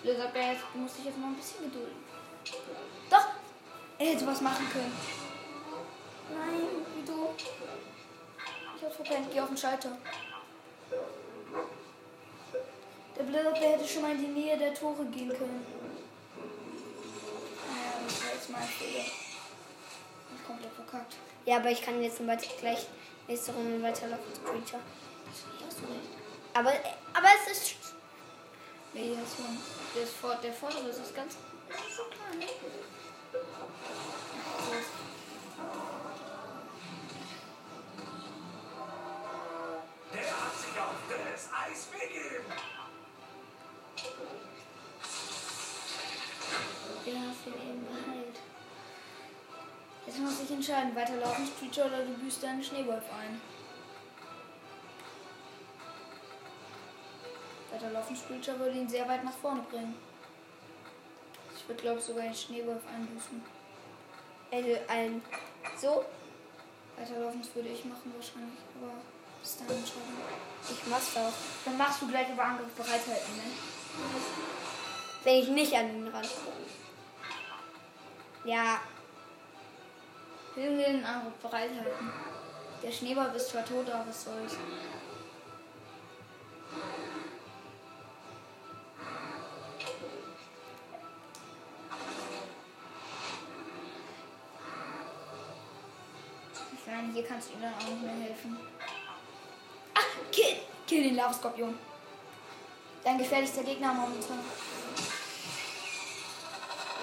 Blizzard, 0.02 0.36
jetzt, 0.36 0.62
du 0.74 0.78
musst 0.78 0.98
dich 0.98 1.06
jetzt 1.06 1.16
mal 1.16 1.28
ein 1.28 1.36
bisschen 1.36 1.64
gedulden. 1.64 2.13
Er 3.98 4.06
hätte 4.06 4.26
was 4.26 4.40
machen 4.40 4.66
können. 4.72 4.92
Nein, 6.30 6.68
wie 6.96 7.06
du. 7.06 7.28
Ich 8.76 8.82
hab's 8.82 8.96
verpennt, 8.96 9.30
geh 9.32 9.40
auf 9.40 9.48
den 9.48 9.56
Schalter. 9.56 9.96
Der 13.16 13.22
Blizzard, 13.22 13.60
der 13.60 13.70
hätte 13.70 13.86
schon 13.86 14.02
mal 14.02 14.12
in 14.12 14.20
die 14.20 14.26
Nähe 14.26 14.58
der 14.58 14.74
Tore 14.74 15.04
gehen 15.06 15.28
können. 15.28 15.64
Naja, 17.68 17.92
das 18.04 18.24
war 18.24 18.34
jetzt 18.34 18.50
mein 18.50 18.62
Fehler. 18.62 19.04
Ich 19.04 20.46
komplett 20.46 20.72
verkackt. 20.72 21.14
Ja, 21.46 21.56
aber 21.56 21.70
ich 21.70 21.82
kann 21.82 22.02
jetzt 22.02 22.16
zum 22.16 22.26
Beispiel 22.26 22.56
gleich 22.58 22.86
nächste 23.28 23.52
Runde 23.52 23.80
weiterlaufen 23.82 24.34
zu 24.34 24.40
Creature. 24.40 24.82
Hast 25.66 25.78
du 25.80 25.86
recht. 25.86 26.08
Aber, 26.54 26.70
aber 26.70 27.28
es 27.42 27.52
ist. 27.56 27.76
Nee, 28.92 29.16
das 29.20 29.38
war, 29.38 29.50
der, 29.94 30.02
ist 30.02 30.14
vor, 30.14 30.34
der 30.36 30.52
vordere 30.52 30.88
ist 30.88 31.00
das 31.00 31.14
ganz. 31.14 31.36
Das 31.68 31.80
ist 31.80 31.96
so 31.96 32.02
klar, 32.04 32.34
ne? 32.38 32.46
Geheilt. 47.04 48.36
Jetzt 50.06 50.18
muss 50.18 50.40
ich 50.42 50.50
entscheiden, 50.50 50.94
weiterlaufen, 50.94 51.46
Screecher 51.46 51.86
oder 51.86 52.04
du 52.04 52.12
büßt 52.14 52.42
deinen 52.42 52.62
Schneewolf 52.62 53.04
ein. 53.12 53.40
Weiterlaufen, 57.72 58.16
Screecher 58.16 58.58
würde 58.58 58.78
ihn 58.78 58.88
sehr 58.88 59.08
weit 59.08 59.24
nach 59.24 59.36
vorne 59.36 59.62
bringen. 59.70 59.94
Ich 61.64 61.68
würde, 61.68 61.80
glaube 61.80 61.98
ich, 61.98 62.04
sogar 62.04 62.24
den 62.24 62.34
Schneewolf 62.34 62.82
einbüßen. 62.86 63.42
Also 64.52 64.76
ein. 64.86 65.22
So, 65.80 66.04
Weiterlaufen, 66.98 67.40
das 67.40 67.54
würde 67.54 67.70
ich 67.70 67.82
machen 67.86 68.12
wahrscheinlich, 68.14 68.60
aber 68.76 68.92
bis 69.40 69.56
dahin 69.56 69.78
entscheiden. 69.78 70.14
ich 70.70 70.86
mach's 70.86 71.14
doch. 71.14 71.32
Dann 71.64 71.78
machst 71.78 72.02
du 72.02 72.08
gleich 72.08 72.30
aber 72.30 72.44
Angriff 72.44 72.70
bereithalten, 72.76 73.36
ne? 73.36 73.42
Wenn 75.24 75.34
ich 75.36 75.48
nicht 75.48 75.74
an 75.74 75.88
ihn 75.88 76.08
ran. 76.08 76.28
Ja, 78.44 78.80
Will 80.54 80.76
den 80.76 81.04
Angriff 81.04 81.34
bereithalten. 81.42 82.12
Der 82.82 82.92
Schneewolf 82.92 83.34
ist 83.34 83.48
zwar 83.48 83.64
tot, 83.64 83.90
aber 83.90 84.06
was 84.06 84.24
soll's. 84.24 84.56
Hier 97.14 97.24
kannst 97.24 97.48
du 97.48 97.54
ihm 97.54 97.62
dann 97.62 97.74
auch 97.74 97.88
nicht 97.88 98.02
mehr 98.02 98.26
helfen. 98.26 98.58
Ah, 99.94 100.00
kill! 100.30 100.56
Kill 100.86 101.04
den 101.04 101.14
Lavaskorpion. 101.14 101.78
Dein 103.02 103.18
gefährlichster 103.18 103.62
Gegner 103.62 103.94
momentan. 103.94 104.38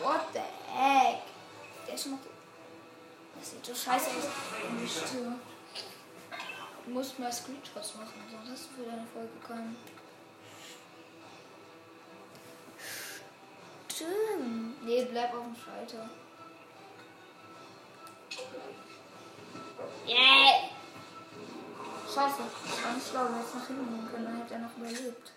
What 0.03 0.21
the 0.33 0.39
heck? 0.39 1.21
Der 1.87 1.95
ist 1.95 2.03
schon 2.03 2.11
noch. 2.11 2.19
Das 3.39 3.51
sieht 3.51 3.65
so 3.65 3.73
scheiße 3.73 4.09
aus. 4.09 4.27
Du 6.85 6.91
musst 6.91 7.17
mal 7.17 7.31
Screenshots 7.31 7.95
machen, 7.95 8.13
sonst 8.29 8.51
hast 8.51 8.69
du 8.69 8.83
für 8.83 8.89
deine 8.89 9.07
Folge 9.13 9.29
keinen. 9.47 9.77
stimmt. 14.01 14.83
Nee, 14.85 15.07
bleib 15.09 15.33
auf 15.33 15.43
dem 15.43 15.55
Schalter. 15.55 16.09
Yeah. 20.07 20.69
Scheiße, 22.05 22.43
das 22.43 22.83
war 22.83 22.93
nicht 22.93 23.07
schlau, 23.07 23.25
du 23.25 23.35
hättest 23.35 23.55
nach 23.55 23.67
hinten 23.67 23.87
gehen 23.87 24.11
können, 24.11 24.25
dann 24.25 24.37
hätte 24.41 24.53
er 24.55 24.59
noch 24.59 24.77
überlebt. 24.77 25.31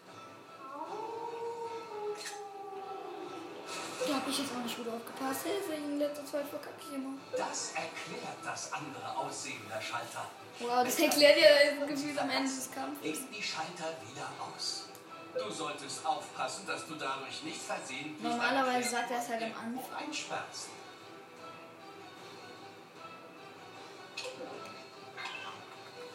habe 4.25 4.31
ich 4.31 4.39
jetzt 4.39 4.53
auch 4.53 4.63
nicht 4.63 4.77
gut 4.77 4.89
aufgepasst. 4.89 5.43
Hilfe, 5.45 5.73
in 5.75 5.99
letzter 5.99 6.25
Zeit 6.25 6.49
verkacke 6.49 6.81
ich 6.81 6.95
immer. 6.95 7.13
Das 7.37 7.73
erklärt 7.73 8.39
das 8.45 8.73
andere 8.73 9.17
Aussehen 9.17 9.61
der 9.69 9.81
Schalter. 9.81 10.25
Wow, 10.61 10.85
das 10.85 10.99
erklärt 10.99 11.37
ja 11.37 11.87
gefühlt 11.87 12.19
am 12.19 12.31
Ende 12.31 12.49
des 12.49 12.71
Kampfes. 12.71 13.05
Leg 13.05 13.33
die 13.33 13.43
Schalter 13.43 13.93
wieder 14.09 14.29
aus. 14.41 14.89
Du 15.35 15.51
solltest 15.51 16.07
aufpassen, 16.07 16.65
dass 16.67 16.87
du 16.87 16.95
dadurch 16.95 17.43
nicht 17.43 17.61
versehentlich 17.61 18.23
Normalerweise 18.23 18.89
sagt 18.89 19.11
er 19.11 19.19
es 19.19 19.29
halt 19.29 19.43
am 19.43 19.53
Anfang. 19.53 20.07
einsperrst. 20.07 20.69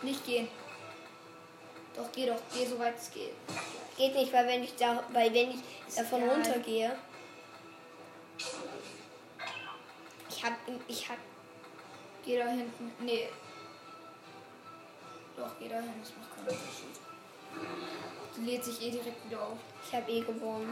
Nicht 0.01 0.25
gehen. 0.25 0.47
Doch, 1.95 2.11
geh 2.13 2.25
doch. 2.25 2.39
Geh, 2.53 2.65
soweit 2.65 2.97
es 2.97 3.11
geht. 3.11 3.33
Geht 3.97 4.15
nicht, 4.15 4.31
weil 4.31 4.47
wenn 4.47 4.63
ich 4.63 4.75
da, 4.75 5.03
weil 5.11 5.33
wenn 5.33 5.51
ich 5.51 5.95
davon 5.95 6.23
egal. 6.23 6.35
runtergehe. 6.35 6.97
Ich 10.29 10.45
hab, 10.45 10.53
ich 10.87 11.09
hab, 11.09 11.17
Geh 12.29 12.37
da 12.37 12.47
hinten. 12.47 12.91
Nee. 12.99 13.27
Doch, 15.35 15.51
geh 15.59 15.67
da 15.67 15.79
hin. 15.79 15.93
Das 15.99 16.11
macht 16.17 16.35
keinen 16.35 16.47
Unterschied. 16.47 16.99
Die 18.35 18.41
lädt 18.41 18.63
sich 18.63 18.81
eh 18.81 18.91
direkt 18.91 19.25
wieder 19.25 19.41
auf. 19.41 19.57
ich 19.83 19.95
hab 19.95 20.07
eh 20.07 20.21
gewonnen. 20.21 20.71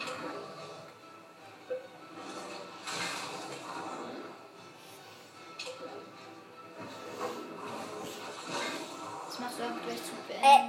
Äh, 10.47 10.59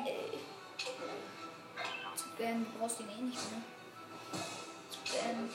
beenden. 2.36 2.62
äh. 2.62 2.72
Du 2.72 2.78
brauchst 2.78 3.00
ihn 3.00 3.08
eh 3.08 3.22
nicht 3.22 3.38
mehr. 3.50 3.62
Beenden. 5.12 5.50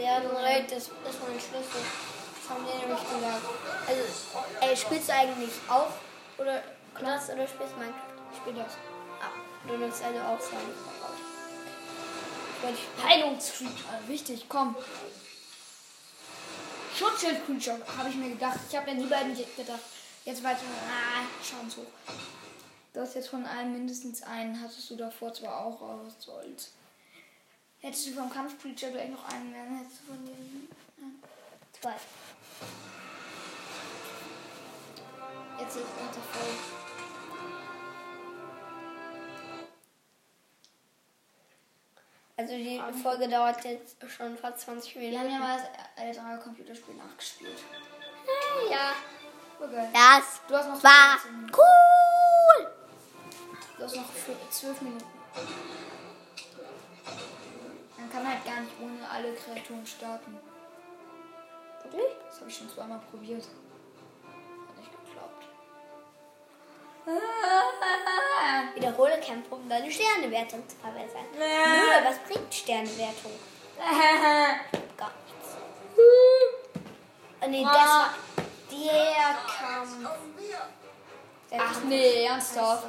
ja, 0.00 0.20
du 0.20 0.28
recht, 0.28 0.70
das, 0.72 0.90
das 1.04 1.20
war 1.20 1.28
ein 1.28 1.40
Schlüssel. 1.40 1.82
Das 2.40 2.50
haben 2.50 2.64
die 2.64 2.78
nämlich 2.78 3.00
gesagt. 3.00 3.44
Also, 3.86 4.02
äh, 4.60 4.76
spielst 4.76 5.08
du 5.08 5.12
eigentlich 5.12 5.52
auch 5.68 5.90
oder 6.38 6.62
Klasse 6.94 7.34
oder 7.34 7.46
spielst 7.46 7.74
du 7.74 7.78
Minecraft? 7.78 8.16
Ich 8.32 8.38
spiel 8.38 8.54
das. 8.54 8.72
Ah, 9.20 9.30
du 9.66 9.76
nimmst 9.76 10.02
also 10.02 10.20
auch 10.20 10.40
sein. 10.40 10.58
Heilungscreature. 13.06 13.74
Ah, 13.92 14.08
wichtig, 14.08 14.46
komm. 14.48 14.74
Schutzschild-Creature, 16.98 17.80
habe 17.98 18.08
ich 18.08 18.14
mir 18.16 18.30
gedacht. 18.30 18.58
Ich 18.68 18.76
habe 18.76 18.90
an 18.90 18.98
die 18.98 19.04
beiden 19.04 19.36
gedacht. 19.36 19.80
Jetzt 20.24 20.42
weiter. 20.42 20.60
Ah, 20.88 21.22
Schadenshoch. 21.44 21.84
Du 22.96 23.02
hast 23.02 23.14
jetzt 23.14 23.28
von 23.28 23.44
allen 23.44 23.72
mindestens 23.74 24.22
einen. 24.22 24.58
Hattest 24.58 24.88
du 24.88 24.96
davor 24.96 25.30
zwar 25.34 25.66
auch, 25.66 25.82
aber 25.82 26.06
was 26.06 26.14
soll's. 26.18 26.72
Hättest 27.80 28.06
du 28.06 28.12
vom 28.12 28.30
Kampf-Creature 28.30 28.90
gleich 28.90 29.10
noch 29.10 29.22
einen 29.28 29.50
mehr, 29.50 29.64
dann 29.66 29.76
hättest 29.80 30.00
du 30.00 30.06
von 30.14 30.24
den. 30.24 30.68
zwei. 31.78 31.94
Jetzt 35.60 35.76
ist 35.76 35.82
er 35.82 36.22
voll. 36.22 36.56
Also 42.38 42.54
die 42.54 42.80
Folge 43.02 43.28
dauert 43.28 43.62
jetzt 43.64 43.96
schon 44.10 44.36
fast 44.38 44.60
20 44.60 44.96
Wir 44.96 45.18
haben 45.18 45.26
Minuten. 45.26 45.32
ja 45.32 45.38
mal 45.38 45.58
das 45.58 46.02
ältere 46.04 46.38
Computerspiel 46.42 46.94
nachgespielt. 46.94 47.58
Ja. 48.70 48.92
Geil. 49.58 49.88
Das 49.92 50.40
Du 50.48 50.54
hast 50.54 50.68
noch 50.68 50.82
war 50.82 51.18
15 51.18 51.36
Minuten. 51.36 51.54
cool. 51.58 51.85
Du 53.76 53.84
hast 53.84 53.96
noch 53.96 54.10
für 54.10 54.32
12 54.50 54.80
Minuten. 54.82 55.04
Man 57.98 58.10
kann 58.10 58.26
halt 58.26 58.44
gar 58.44 58.60
nicht 58.60 58.72
ohne 58.80 59.08
alle 59.08 59.34
Kreaturen 59.34 59.86
starten. 59.86 60.38
Wirklich? 61.82 62.12
Das 62.28 62.40
habe 62.40 62.50
ich 62.50 62.56
schon 62.56 62.70
zweimal 62.70 63.00
probiert. 63.10 63.44
Hat 63.44 64.76
nicht 64.78 64.90
geklappt. 64.90 65.44
Wiederhole 68.74 69.20
Kämpfe, 69.20 69.54
um 69.54 69.68
deine 69.68 69.90
Sternewertung 69.90 70.66
zu 70.68 70.76
verbessern. 70.76 71.26
Nö, 71.34 72.04
was 72.04 72.18
bringt 72.20 72.52
Sternewertung? 72.52 73.32
Gar 74.96 75.12
nichts. 75.26 75.56
Oh 77.38 77.48
nee, 77.48 77.62
das 77.62 77.74
war 77.74 78.14
der 78.70 79.36
Kampf. 79.46 79.90
Ach 81.58 81.80
nee, 81.84 82.24
ernsthaft. 82.24 82.86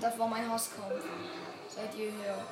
Das 0.00 0.18
war 0.18 0.28
mein 0.28 0.50
Hasskampf. 0.50 1.04
Seid 1.68 1.94
ihr 1.94 2.10
her. 2.12 2.44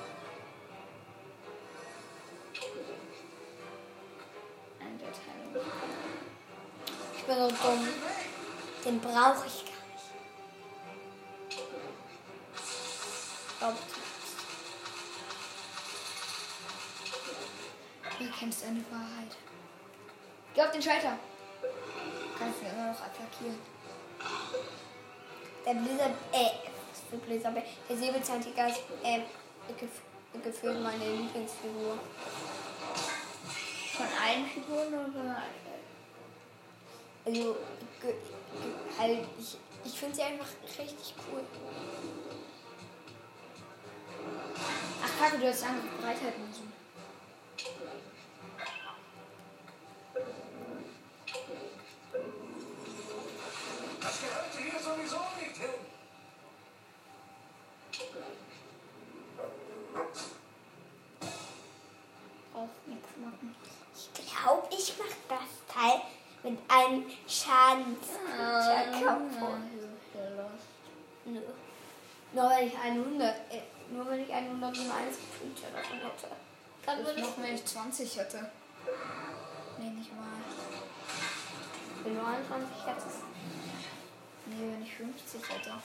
Ein 4.80 4.98
der 4.98 5.12
Teilung. 5.12 5.66
Ich 7.16 7.24
bin 7.24 7.36
so 7.36 7.48
dumm. 7.48 7.88
Den 8.84 9.00
brauche 9.00 9.46
ich 9.46 9.64
gar 9.64 9.84
nicht. 9.92 10.10
Glaub, 13.58 13.74
Du 18.18 18.30
kennst 18.38 18.62
deine 18.62 18.84
Wahrheit. 18.90 19.36
Geh 20.54 20.62
auf 20.62 20.70
den 20.70 20.82
Schalter. 20.82 21.18
Kannst 22.38 22.60
du 22.60 22.66
immer 22.66 22.92
noch 22.92 23.00
attackieren. 23.00 23.58
der 25.66 25.74
Blizzard, 25.74 26.12
äh, 26.32 26.50
für 27.14 27.26
Blizzard, 27.26 27.54
der 27.88 27.96
Säbelzahntiger 27.96 28.68
ist, 28.68 28.80
äh, 29.02 29.20
gef 29.78 29.90
gefühlt 30.42 30.82
meine 30.82 31.04
Lieblingsfigur. 31.04 31.96
Von 33.92 34.06
allen 34.20 34.46
Figuren 34.46 34.88
oder? 34.88 35.42
Also, 37.24 37.56
halt, 38.98 39.18
ich, 39.38 39.56
ich 39.84 39.92
finde 39.92 40.16
sie 40.16 40.22
einfach 40.22 40.48
richtig 40.66 41.14
cool. 41.30 41.40
Ach 45.04 45.18
kacke, 45.18 45.38
du 45.38 45.48
hast 45.48 45.62
andere 45.62 45.86
Breitheit 46.02 46.38
müssen. 46.38 46.72
Mit 66.74 66.86
einem 66.86 67.04
Schadenskampf. 67.28 68.20
Nö. 71.26 71.40
Nur 72.32 72.50
wenn 72.50 72.66
ich 72.66 72.76
100, 72.76 73.34
äh, 73.50 73.62
nur 73.90 74.08
wenn 74.10 74.22
ich 74.22 74.32
101 74.32 74.82
Feature 74.82 75.72
davon 75.72 75.98
hätte. 75.98 76.28
Dann 76.84 76.98
würde 76.98 77.20
ich 77.20 77.26
noch, 77.26 77.38
wenn 77.38 77.54
ich 77.54 77.64
20 77.64 78.18
hätte. 78.18 78.50
Nee, 79.78 79.90
nicht 79.90 80.12
mal. 80.14 80.26
wenn 82.02 82.14
du 82.14 82.20
21 82.20 82.86
hättest. 82.86 83.22
Nee, 84.46 84.72
wenn 84.72 84.82
ich 84.82 84.94
50 84.94 85.48
hätte. 85.48 85.70
Darf 85.70 85.82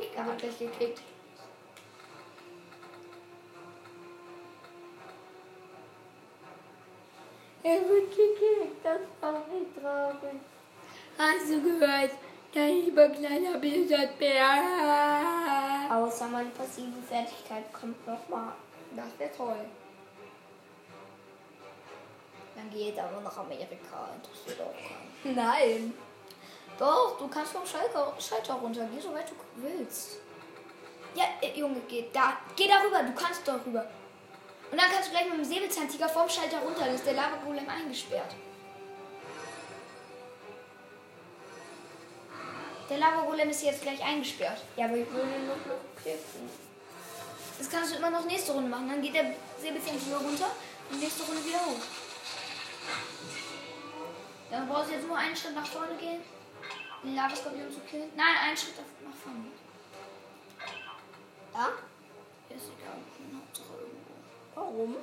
ich 0.00 0.14
gar 0.16 0.24
nicht. 0.24 0.38
gleich 0.38 0.58
gekickt. 0.58 1.09
Das 8.82 9.00
war 9.20 9.32
nicht 9.48 9.74
traurig. 9.80 10.40
Hast 11.18 11.50
du 11.50 11.62
gehört? 11.62 12.10
Dein 12.52 12.84
lieber 12.84 13.08
kleiner 13.10 13.58
Blizzardbär. 13.58 14.42
Außer 15.90 16.26
meine 16.28 16.50
passive 16.50 17.00
Fertigkeit 17.08 17.72
kommt 17.72 18.06
nochmal. 18.06 18.52
Das 18.96 19.06
wäre 19.18 19.30
toll. 19.36 19.66
Dann 22.56 22.70
geht 22.70 22.98
aber 22.98 23.20
nach 23.20 23.38
Amerika. 23.38 24.08
Interessiert 24.16 24.60
auch 24.60 24.74
keinen. 24.74 25.36
Nein. 25.36 25.94
Doch, 26.78 27.18
du 27.18 27.28
kannst 27.28 27.52
vom 27.52 27.64
Schalter, 27.64 28.12
Schalter 28.18 28.54
runter. 28.54 28.88
Geh 28.92 29.00
so 29.00 29.14
weit 29.14 29.30
du 29.30 29.34
willst. 29.56 30.18
Ja, 31.14 31.24
äh, 31.40 31.58
Junge, 31.58 31.80
geh 31.88 32.06
da. 32.12 32.38
Geh 32.56 32.66
da 32.66 32.80
rüber. 32.80 33.02
Du 33.02 33.12
kannst 33.12 33.46
doch 33.46 33.64
rüber. 33.64 33.86
Und 34.72 34.80
dann 34.80 34.90
kannst 34.90 35.08
du 35.08 35.12
gleich 35.12 35.28
mit 35.28 35.38
dem 35.38 35.44
Säbelzahntiger 35.44 36.08
vom 36.08 36.28
Schalter 36.28 36.58
runter. 36.60 36.86
Dann 36.86 36.94
ist 36.94 37.06
der 37.06 37.14
Lava-Golem 37.14 37.68
eingesperrt. 37.68 38.34
Der 42.90 42.98
Lava-Golem 42.98 43.50
ist 43.50 43.62
jetzt 43.62 43.82
gleich 43.82 44.02
eingesperrt. 44.02 44.60
Ja, 44.76 44.86
aber 44.86 44.96
ich 44.96 45.08
würde 45.10 45.28
noch 45.46 45.56
noch 45.64 46.02
klicken. 46.02 46.50
Das 47.56 47.70
kannst 47.70 47.92
du 47.92 47.98
immer 47.98 48.10
noch 48.10 48.24
nächste 48.26 48.52
Runde 48.52 48.68
machen. 48.68 48.88
Dann 48.88 49.00
geht 49.00 49.14
der 49.14 49.32
Säbelzahntiger 49.60 50.16
runter 50.16 50.50
und 50.90 50.98
nächste 50.98 51.22
Runde 51.22 51.44
wieder 51.44 51.58
hoch. 51.58 51.84
Dann 54.50 54.68
brauchst 54.68 54.90
du 54.90 54.94
jetzt 54.94 55.06
nur 55.06 55.16
einen 55.16 55.36
Schritt 55.36 55.54
nach 55.54 55.66
vorne 55.66 55.94
gehen. 55.94 56.20
den 57.04 57.14
Lavaskorpion 57.14 57.70
zu 57.70 57.80
killen. 57.80 58.10
Nein, 58.16 58.36
einen 58.42 58.56
Schritt 58.56 58.74
nach 58.78 59.14
vorne. 59.22 59.46
Ja? 61.54 61.68
Ist 62.56 62.70
egal. 62.76 62.98
Hauptsache 63.36 63.78
irgendwo. 63.78 64.12
Warum? 64.56 64.96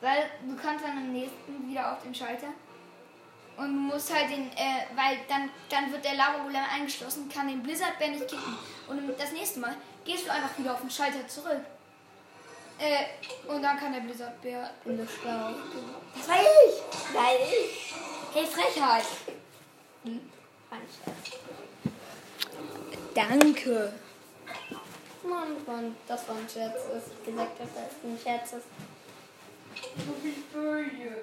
Weil 0.00 0.30
du 0.48 0.56
kannst 0.56 0.84
dann 0.84 0.96
am 0.96 1.12
nächsten 1.12 1.68
wieder 1.68 1.92
auf 1.92 2.02
den 2.02 2.14
Schalter. 2.14 2.48
Und 3.56 3.66
du 3.66 3.94
musst 3.94 4.12
halt 4.12 4.30
den, 4.30 4.50
äh, 4.52 4.86
weil 4.94 5.18
dann, 5.28 5.50
dann 5.68 5.92
wird 5.92 6.04
der 6.04 6.14
Lava-Golem 6.14 6.64
eingeschlossen, 6.74 7.28
kann 7.28 7.48
den 7.48 7.62
Blizzard-Bär 7.62 8.08
nicht 8.08 8.28
kicken. 8.28 8.56
Und 8.88 9.18
das 9.18 9.32
nächste 9.32 9.60
Mal 9.60 9.76
gehst 10.04 10.26
du 10.26 10.32
einfach 10.32 10.56
wieder 10.58 10.72
auf 10.72 10.80
den 10.80 10.90
Schalter 10.90 11.26
zurück. 11.28 11.60
Äh, 12.78 13.50
und 13.50 13.62
dann 13.62 13.78
kann 13.78 13.92
der 13.92 14.00
Blizzard-Bär 14.00 14.70
in 14.84 14.96
der 14.96 15.06
Schlau. 15.06 15.50
Das 16.16 16.28
war 16.28 16.36
ich. 16.36 17.14
Nein, 17.14 17.36
ich. 17.42 17.94
Hey, 18.34 18.46
Frechheit! 18.46 19.04
Manche. 20.04 21.02
Danke. 23.14 23.92
Mann, 25.22 25.56
Mann, 25.66 25.96
das 26.08 26.26
war 26.26 26.36
ein 26.36 26.48
Scherz. 26.48 26.74
dass 26.92 27.04
ich 27.06 27.26
gesagt 27.26 27.60
habe, 27.60 27.70
dass 27.74 27.92
es 27.92 28.04
ein 28.04 28.18
Scherz 28.20 28.52
ist. 28.54 28.66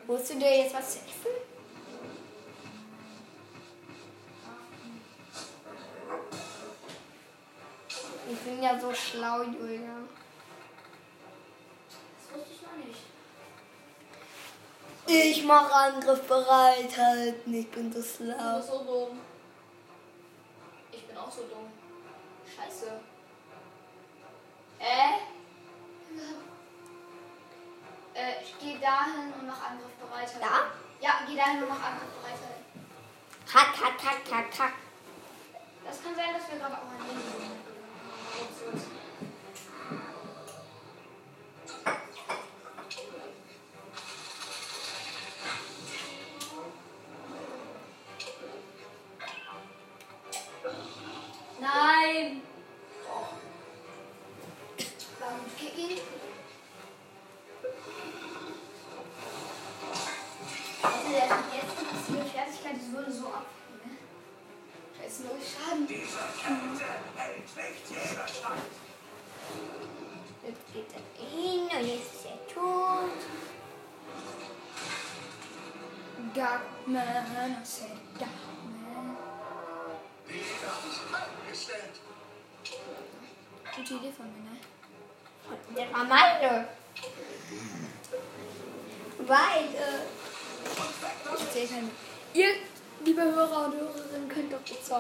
Holst 0.08 0.30
du 0.30 0.40
dir 0.40 0.58
jetzt 0.64 0.76
was 0.76 0.94
zu 0.94 1.00
essen? 1.00 1.59
Ich 8.32 8.38
bin 8.42 8.62
ja 8.62 8.80
so 8.80 8.94
schlau, 8.94 9.42
Julia. 9.42 9.90
Das 12.20 12.38
wusste 12.38 12.54
ich 12.54 12.62
noch 12.62 12.86
nicht. 12.86 13.02
Ich 15.08 15.44
mache 15.46 15.74
Angriff 15.74 16.22
bereit 16.28 16.96
halten. 16.96 17.54
Ich 17.56 17.70
bin 17.72 17.92
so 17.92 18.00
Du 18.00 18.06
schlau. 18.06 18.58
bist 18.58 18.70
so 18.70 18.84
dumm. 18.84 19.20
Ich 20.92 21.08
bin 21.08 21.18
auch 21.18 21.32
so 21.32 21.42
dumm. 21.42 21.72
Scheiße. 22.56 22.92
Äh? 24.80 25.14
Äh, 28.14 28.44
ich 28.44 28.60
gehe 28.60 28.78
dahin 28.80 29.34
und 29.40 29.48
mach 29.48 29.72
Angriff 29.72 29.94
bereit 30.00 30.28
halten. 30.28 30.40
Da? 30.42 30.72
Ja, 31.02 31.22
geh 31.28 31.36
dahin 31.36 31.64
und 31.64 31.70
mach 31.70 31.84
Angriff 31.84 32.10
bereit 32.22 32.38
halten. 32.46 32.66
Hack, 33.52 33.74
hack, 33.82 34.04
hack, 34.04 34.32
hack, 34.32 34.60
hack. 34.60 34.74
Das 35.84 36.04
kann 36.04 36.16
sein, 36.16 36.34
dass 36.38 36.48
wir 36.52 36.60
gerade 36.60 36.76
auch 36.76 36.92
ein 36.92 37.00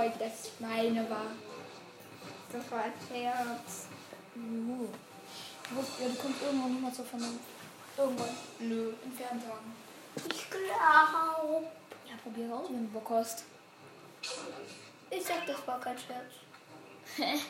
bezeugen, 0.09 0.19
dass 0.19 0.45
es 0.45 0.51
meine 0.59 1.09
war. 1.09 1.31
Das 2.51 2.71
war 2.71 2.83
ein 2.83 2.93
Scherz. 3.07 3.87
Uh. 4.35 4.87
Ja, 5.75 6.07
du 6.07 6.15
kommst 6.15 6.41
irgendwann 6.41 6.71
nicht 6.71 6.81
mehr 6.81 6.93
zur 6.93 7.05
Vernunft. 7.05 7.39
Irgendwann. 7.97 8.29
Nö. 8.59 8.93
In 9.03 9.11
Ferntagen. 9.11 9.75
Ich 10.15 10.49
glaube. 10.49 11.67
Ja, 12.07 12.15
probier 12.23 12.53
aus, 12.53 12.69
wenn 12.69 12.87
du 12.87 12.93
Bock 12.93 13.09
hast. 13.11 13.43
Ich 15.11 15.25
sag, 15.25 15.45
das 15.45 15.67
war 15.67 15.79
kein 15.79 15.97
Scherz. 15.97 16.33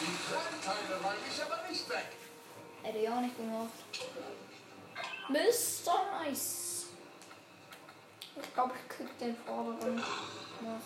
Die 0.00 0.16
Kleinteile 0.28 1.02
räume 1.02 1.16
ich 1.30 1.42
aber 1.42 1.68
nicht 1.68 1.88
weg. 1.88 2.06
Hätte 2.82 2.98
ich 2.98 3.08
auch 3.08 3.20
nicht 3.20 3.36
gemacht. 3.36 3.70
Mr. 5.28 6.22
Nice. 6.22 6.86
Ich 8.42 8.54
glaube, 8.54 8.72
ich 8.74 8.88
krieg 8.88 9.18
den 9.18 9.36
vorderen 9.36 9.96
noch. 9.96 10.80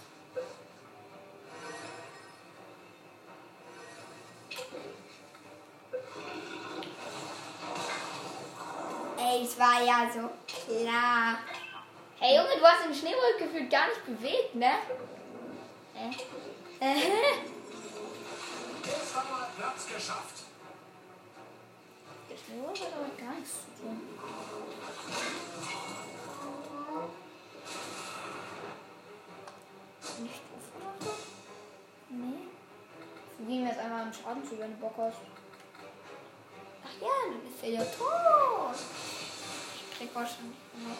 Ey, 9.20 9.44
es 9.44 9.58
war 9.58 9.82
ja 9.82 10.08
so 10.12 10.30
klar. 10.46 11.38
Hey 12.20 12.36
Junge, 12.36 12.58
du 12.58 12.64
hast 12.64 12.84
den 12.86 12.94
Schneewolk 12.94 13.38
gefühlt 13.38 13.70
gar 13.70 13.88
nicht 13.88 14.04
bewegt, 14.06 14.54
ne? 14.54 14.70
Äh. 16.80 16.94
Jetzt 18.84 19.16
haben 19.16 19.28
wir 19.30 19.48
Platz 19.56 19.86
geschafft. 19.92 20.37
Der 22.38 22.54
Schneewolk 22.54 22.78
hat 22.80 22.92
aber 22.94 23.10
gar 23.16 23.34
nichts 23.34 23.52
zu 23.52 23.82
tun. 23.82 24.00
Nicht 30.22 30.42
so? 31.00 31.10
Nee. 32.10 32.48
Verdienen 33.36 33.64
wir 33.64 33.70
jetzt 33.70 33.80
einmal 33.80 34.02
einen 34.02 34.12
Schaden 34.12 34.44
zu, 34.48 34.58
wenn 34.58 34.72
du 34.72 34.78
Bock 34.78 34.94
hast. 34.98 35.18
Ach 36.84 37.00
ja, 37.00 37.32
du 37.32 37.38
bist 37.48 37.62
ja, 37.62 37.84
tot. 37.84 38.76
Ich 39.90 39.98
krieg 39.98 40.14
wahrscheinlich 40.14 40.56
noch. 40.74 40.96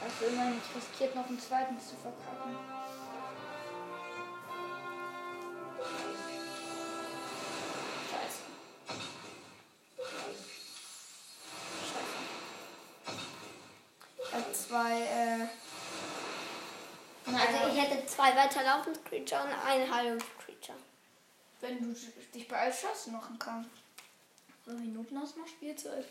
Also 0.00 0.26
immerhin 0.26 0.54
nicht 0.54 0.74
riskiert, 0.74 1.14
noch 1.14 1.26
einen 1.26 1.40
zweiten 1.40 1.78
zu 1.78 1.96
verkacken. 1.96 2.56
Zwei 18.18 18.34
weiterlaufende 18.34 18.98
Creature 19.08 19.44
und 19.44 19.50
ein 19.64 19.94
Heilungs-Creature. 19.94 20.76
wenn 21.60 21.80
du 21.80 21.96
dich 22.34 22.48
beeilst, 22.48 22.80
schaffst 22.80 23.06
du 23.06 23.12
noch 23.12 23.28
einen 23.28 23.38
Kampf. 23.38 23.68
Wie 24.48 24.52
viele 24.64 24.76
Minuten 24.78 25.20
hast 25.20 25.36
du 25.36 25.40
noch 25.40 25.46
Spielzeit? 25.46 26.04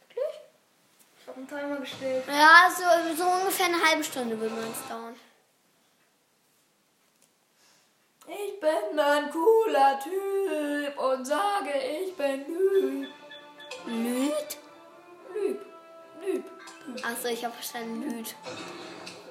Wirklich? 0.00 0.34
Ich 1.18 1.26
habe 1.26 1.38
einen 1.38 1.48
Timer 1.48 1.76
gestellt. 1.76 2.24
Ja, 2.28 2.70
so, 2.70 3.14
so 3.16 3.24
ungefähr 3.24 3.66
eine 3.66 3.82
halbe 3.82 4.04
Stunde 4.04 4.38
würde 4.38 4.54
man 4.54 4.70
es 4.70 4.88
dauern. 4.88 5.16
Ich 8.28 8.60
bin 8.60 8.98
ein 8.98 9.30
cooler 9.30 9.98
Typ 10.00 10.98
und 10.98 11.24
sage, 11.24 11.72
ich 11.72 12.14
bin 12.14 12.46
Lüb. 12.46 13.08
Lüd? 13.86 14.58
Lüb. 15.32 15.66
Lüb. 16.20 16.44
Achso, 17.02 17.28
ich 17.28 17.42
habe 17.42 17.54
verstanden, 17.54 18.02
Lüd. 18.02 18.34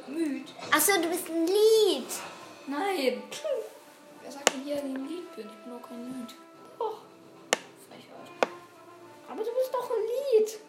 Müd. 0.08 0.54
Achso, 0.72 1.02
du 1.02 1.10
bist 1.10 1.28
ein 1.30 1.48
Lied. 1.48 2.08
Nein. 2.68 3.24
Wer 4.22 4.32
sagt 4.32 4.54
denn 4.54 4.64
hier, 4.64 4.76
dass 4.76 4.86
ich 4.86 4.96
ein 4.96 5.08
Lied 5.08 5.36
bin? 5.36 5.50
Ich 5.50 5.56
bin 5.64 5.72
doch 5.72 5.88
kein 5.88 6.06
Lied. 6.06 6.36
Doch. 6.78 7.02
Frechheit. 7.90 8.52
Aber 9.28 9.44
du 9.44 9.52
bist 9.52 9.74
doch 9.74 9.90
ein 9.90 10.04
Lied. 10.40 10.60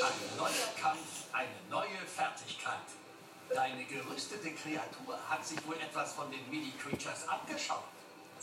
Ein 0.00 0.36
neuer 0.36 0.50
Kampf, 0.80 1.00
eine 1.32 1.48
neue 1.70 2.06
Fertigkeit. 2.06 2.74
Deine 3.48 3.84
gerüstete 3.84 4.50
Kreatur 4.52 5.18
hat 5.28 5.46
sich 5.46 5.66
wohl 5.66 5.76
etwas 5.76 6.12
von 6.12 6.30
den 6.30 6.48
Mini-Creatures 6.50 7.28
abgeschaut. 7.28 7.84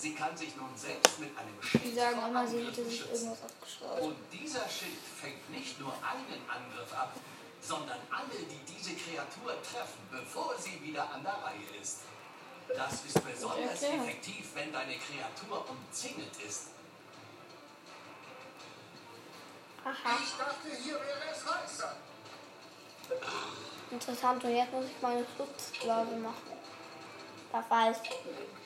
Sie 0.05 0.13
kann 0.13 0.37
sich 0.37 0.55
nun 0.55 0.69
selbst 0.77 1.17
mit 1.17 1.35
einem 1.35 1.59
Schild 1.63 1.83
Die 1.83 1.95
sagen 1.95 2.19
immer, 2.29 2.45
sie 2.47 2.63
hätte 2.63 2.85
sich 2.85 3.01
irgendwas 3.09 3.41
abgeschraubt. 3.41 4.01
Und 4.03 4.15
dieser 4.31 4.69
Schild 4.69 5.01
fängt 5.19 5.49
nicht 5.49 5.79
nur 5.79 5.93
einen 5.93 6.47
Angriff 6.47 6.93
ab, 6.93 7.15
sondern 7.59 7.97
alle, 8.11 8.37
die 8.37 8.71
diese 8.71 8.93
Kreatur 8.93 9.59
treffen, 9.63 10.07
bevor 10.11 10.53
sie 10.59 10.79
wieder 10.83 11.09
an 11.09 11.23
der 11.23 11.33
Reihe 11.33 11.81
ist. 11.81 12.01
Das 12.67 13.03
ist 13.03 13.19
besonders 13.25 13.81
erklärt. 13.81 14.07
effektiv, 14.07 14.51
wenn 14.53 14.71
deine 14.71 14.93
Kreatur 14.93 15.67
umzingelt 15.67 16.37
ist. 16.47 16.67
Aha, 19.85 20.19
Ich 20.23 20.37
dachte, 20.37 20.83
hier 20.83 20.99
wäre 20.99 21.31
es 21.31 21.43
heißer. 21.51 21.95
interessant. 23.89 24.43
Und 24.43 24.55
jetzt 24.55 24.71
muss 24.71 24.85
ich 24.85 25.01
meine 25.01 25.25
Schutzblase 25.35 26.15
machen. 26.17 26.51
Das 27.51 27.67
weiß 27.71 27.97
ich 28.03 28.64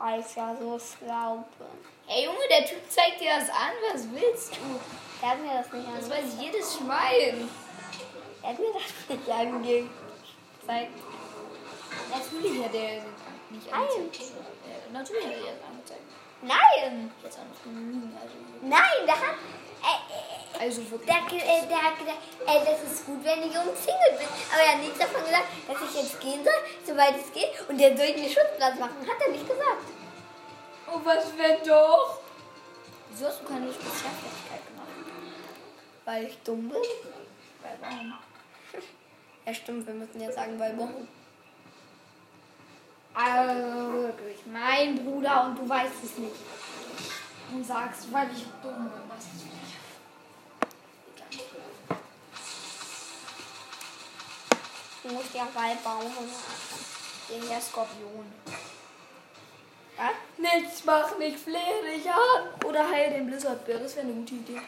schlau 0.00 1.44
bin. 1.58 1.66
Ey 2.08 2.24
Junge, 2.24 2.38
der 2.50 2.64
Typ 2.66 2.80
zeigt 2.88 3.20
dir 3.20 3.30
das 3.38 3.50
an. 3.50 3.72
Was 3.92 4.06
willst 4.12 4.54
du? 4.56 4.80
Der 5.20 5.30
hat 5.30 5.40
mir 5.40 5.54
das 5.62 5.72
nicht 5.72 5.86
Das 5.86 5.94
angezeigt. 6.04 6.24
weiß 6.24 6.40
jedes 6.42 6.74
Schwein. 6.76 7.50
Er 8.42 8.48
hat 8.50 8.58
mir 8.58 8.72
das 8.72 9.18
nicht 9.18 9.30
angezeigt. 9.30 9.90
Natürlich 12.12 12.64
hat 12.64 12.74
er 12.74 13.02
nicht 13.50 13.70
Nein. 13.70 13.80
angezeigt. 13.80 14.32
Ja, 14.68 14.92
natürlich 14.92 15.24
hat 15.24 15.32
er 15.32 15.40
das 15.40 15.62
angezeigt. 15.68 16.07
Nein! 16.42 17.10
Jetzt 17.22 17.38
auch 17.38 17.44
noch 17.44 17.72
lügen. 17.72 18.16
Also, 18.20 18.34
Nein, 18.62 19.06
der 19.06 19.14
hat. 19.14 19.34
Äh, 19.82 20.58
äh, 20.58 20.64
also 20.64 20.90
wirklich. 20.90 21.06
der, 21.06 21.38
äh, 21.38 21.66
der 21.66 21.82
hat 21.82 21.98
gesagt, 21.98 22.18
äh, 22.46 22.60
das 22.64 22.92
ist 22.92 23.06
gut, 23.06 23.24
wenn 23.24 23.40
ich 23.40 23.56
umzingelt 23.56 24.18
bin. 24.18 24.28
Aber 24.52 24.62
er 24.62 24.72
hat 24.74 24.80
nichts 24.80 24.98
davon 24.98 25.24
gesagt, 25.24 25.46
dass 25.66 25.76
ich 25.82 26.02
jetzt 26.02 26.20
gehen 26.20 26.44
soll, 26.44 26.60
soweit 26.86 27.14
es 27.16 27.32
geht. 27.32 27.50
Und 27.68 27.78
der 27.78 27.96
soll 27.96 28.06
einen 28.06 28.28
Schutzplatz 28.28 28.78
machen. 28.78 29.06
Hat 29.06 29.20
er 29.26 29.32
nicht 29.32 29.48
gesagt. 29.48 29.86
Oh, 30.86 31.00
was 31.04 31.36
wenn 31.36 31.62
doch? 31.66 32.20
Wieso 33.10 33.26
hast 33.26 33.40
du 33.40 33.44
keine 33.46 33.72
Spezialfertigkeit 33.72 34.66
gemacht? 34.68 34.88
Weil 36.04 36.24
ich 36.24 36.38
dumm 36.38 36.68
bin. 36.68 36.78
Weil 37.62 37.78
warum? 37.80 38.14
Ja, 39.46 39.54
stimmt, 39.54 39.86
wir 39.86 39.94
müssen 39.94 40.20
jetzt 40.20 40.34
sagen, 40.34 40.58
weil 40.58 40.76
warum. 40.76 41.08
Also 43.20 43.94
wirklich, 43.94 44.38
mein 44.46 45.04
Bruder 45.04 45.46
und 45.46 45.58
du 45.58 45.68
weißt 45.68 46.04
es 46.04 46.18
nicht. 46.18 46.36
Und 47.52 47.66
sagst, 47.66 48.12
weil 48.12 48.28
ich 48.30 48.44
dumm 48.62 48.88
bin. 48.88 49.02
Was 49.08 49.24
ist 49.24 49.48
Du 55.02 55.14
musst 55.14 55.34
ja 55.34 55.48
weil 55.52 55.74
bauen. 55.82 56.12
Der 57.28 57.50
Herr 57.50 57.60
Skorpion. 57.60 58.32
Was? 59.96 60.10
Nichts 60.36 60.84
mach 60.84 61.18
nicht, 61.18 61.40
flehe 61.40 61.92
dich 61.92 62.08
an. 62.08 62.64
Oder 62.64 62.88
heil 62.88 63.14
den 63.14 63.26
Blizzardbär, 63.26 63.80
das 63.80 63.96
wäre 63.96 64.06
eine 64.06 64.14
gute 64.14 64.34
Idee. 64.34 64.60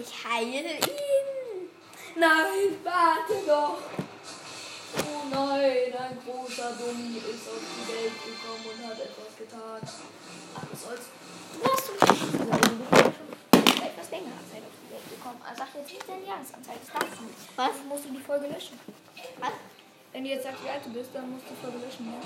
Ich 0.00 0.24
heile 0.24 0.76
ihn. 0.78 1.68
Nein, 2.16 2.78
warte 2.82 3.46
doch. 3.46 3.78
Nein, 5.30 5.94
ein 5.94 6.18
großer 6.26 6.72
Dummi 6.74 7.18
ist 7.18 7.46
auf 7.46 7.62
die 7.62 7.86
Welt 7.86 8.18
gekommen 8.18 8.66
und 8.66 8.86
hat 8.86 8.98
etwas 8.98 9.36
getan. 9.38 9.80
Ach, 10.56 10.64
was 10.70 10.82
soll's. 10.82 11.06
Du 11.54 11.62
hast 11.70 11.86
schon 11.86 11.94
etwas 13.86 14.10
länger 14.10 14.34
Zeit 14.50 14.62
auf 14.66 14.74
die 14.74 14.90
Welt 14.90 15.06
gekommen. 15.08 15.40
Also 15.46 15.62
sag 15.62 15.74
jetzt 15.74 15.92
nicht 15.92 16.08
deine 16.08 16.26
Jahresanzahl, 16.26 16.74
das 16.82 16.90
darfst 16.92 17.18
du 17.20 17.24
nicht. 17.24 17.38
Was? 17.54 17.70
Dann 17.78 17.88
musst 17.88 18.04
du 18.06 18.08
die 18.10 18.18
Folge 18.18 18.46
löschen. 18.48 18.80
Was? 19.38 19.52
Wenn 20.12 20.24
du 20.24 20.30
jetzt 20.30 20.42
sagst, 20.42 20.64
wie 20.64 20.68
alt 20.68 20.84
du 20.84 20.90
bist, 20.90 21.10
dann 21.14 21.30
musst 21.30 21.44
du 21.46 21.54
die 21.54 21.60
Folge 21.62 21.78
löschen, 21.78 22.12
ja? 22.12 22.20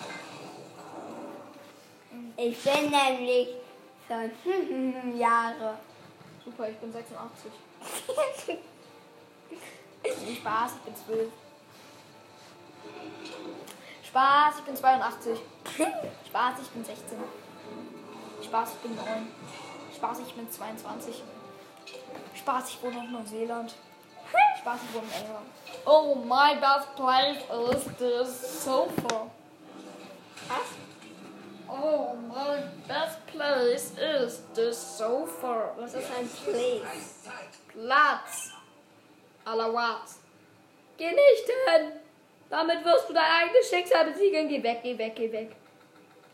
Ich 2.36 2.58
bin 2.62 2.90
nämlich 2.90 3.48
schon 4.08 5.18
Jahre. 5.18 5.78
Super, 6.42 6.70
ich 6.70 6.76
bin 6.76 6.92
86. 6.92 7.52
Nee, 10.02 10.36
Spaß, 10.36 10.72
ich 10.76 10.80
bin 10.82 10.96
12. 11.06 11.43
Spaß, 14.06 14.58
ich 14.58 14.64
bin 14.64 14.76
82. 14.76 15.38
Spaß, 16.28 16.54
ich 16.62 16.68
bin 16.68 16.84
16. 16.84 17.18
Spaß, 18.44 18.72
ich 18.74 18.78
bin 18.78 18.96
9. 18.96 19.06
Spaß, 19.96 20.18
ich 20.20 20.34
bin 20.34 20.50
22. 20.50 21.22
Spaß, 22.34 22.68
ich 22.70 22.82
wohne 22.82 23.00
auf 23.00 23.10
Neuseeland. 23.10 23.74
Spaß, 24.60 24.80
ich 24.88 24.94
wohne 24.94 25.06
in 25.06 25.24
England. 25.24 25.46
Oh 25.84 26.14
my 26.14 26.54
best 26.60 26.94
place 26.94 27.42
is 27.50 27.84
this 27.98 28.64
sofa. 28.64 29.30
Was? 30.48 30.68
Oh 31.68 32.14
my 32.28 32.62
best 32.86 33.26
place 33.26 33.92
is 33.98 34.42
this 34.54 34.98
sofa. 34.98 35.74
Was 35.76 35.94
ist 35.94 36.08
ein 36.16 36.28
Place? 36.28 37.28
Platz. 37.72 38.52
Allerwart. 39.44 40.08
Geh 40.96 41.10
nicht 41.10 41.46
hin. 41.66 41.92
Damit 42.54 42.84
wirst 42.84 43.08
du 43.08 43.12
dein 43.12 43.24
eigenes 43.24 43.68
Schicksal 43.68 44.04
besiegeln. 44.12 44.48
Geh 44.48 44.62
weg, 44.62 44.78
geh 44.80 44.96
weg, 44.96 45.16
geh 45.16 45.32
weg. 45.32 45.56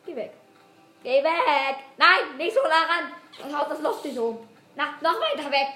Geh 0.04 0.14
weg. 0.14 0.32
Geh 1.02 1.24
weg. 1.24 1.76
Nein, 1.96 2.36
nicht 2.36 2.54
so 2.54 2.60
nah 2.60 2.84
ran. 2.92 3.12
Dann 3.38 3.58
haut 3.58 3.70
das 3.70 3.80
Loch 3.80 4.02
dich 4.02 4.18
um. 4.18 4.46
Na, 4.76 4.98
noch 5.00 5.18
weiter 5.18 5.50
weg. 5.50 5.68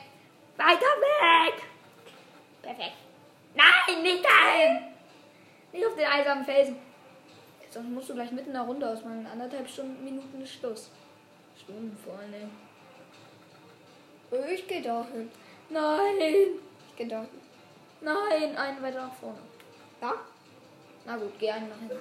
Weiter 0.59 0.93
weg. 1.01 1.63
Perfekt. 2.61 2.93
Nein, 3.55 4.03
nicht 4.03 4.23
dahin. 4.23 4.81
Nicht 5.73 5.87
auf 5.87 5.95
den 5.95 6.05
einsamen 6.05 6.45
Felsen. 6.45 6.77
Sonst 7.71 7.89
musst 7.89 8.11
du 8.11 8.15
gleich 8.15 8.31
mitten 8.31 8.49
in 8.49 8.53
der 8.53 8.63
Runde 8.65 8.87
ausmachen. 8.87 9.27
Anderthalb 9.27 9.67
Stunden, 9.67 10.05
Minuten 10.05 10.43
ist 10.43 10.53
Schluss. 10.53 10.91
Stunden 11.59 11.97
vor 12.05 12.19
allem. 12.19 12.51
Ich 14.53 14.69
geh 14.69 14.83
dahin. 14.83 15.33
Nein. 15.71 16.21
Ich 16.21 16.97
geh 16.97 17.07
dahin. 17.07 17.41
Nein, 18.03 18.55
einen 18.59 18.83
weiter 18.83 19.07
nach 19.07 19.15
vorne. 19.15 19.39
Ja? 20.03 20.13
Na 21.07 21.17
gut, 21.17 21.39
geh 21.39 21.51
nach 21.51 21.79
hinten. 21.79 21.99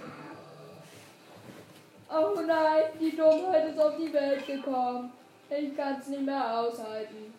Oh 2.10 2.40
nein, 2.46 2.84
die 3.00 3.16
Dummheit 3.16 3.70
ist 3.70 3.80
auf 3.80 3.94
die 3.98 4.14
Welt 4.14 4.46
gekommen. 4.46 5.12
Ich 5.50 5.76
kann 5.76 5.98
es 6.00 6.08
nicht 6.08 6.22
mehr 6.22 6.60
aushalten. 6.60 7.34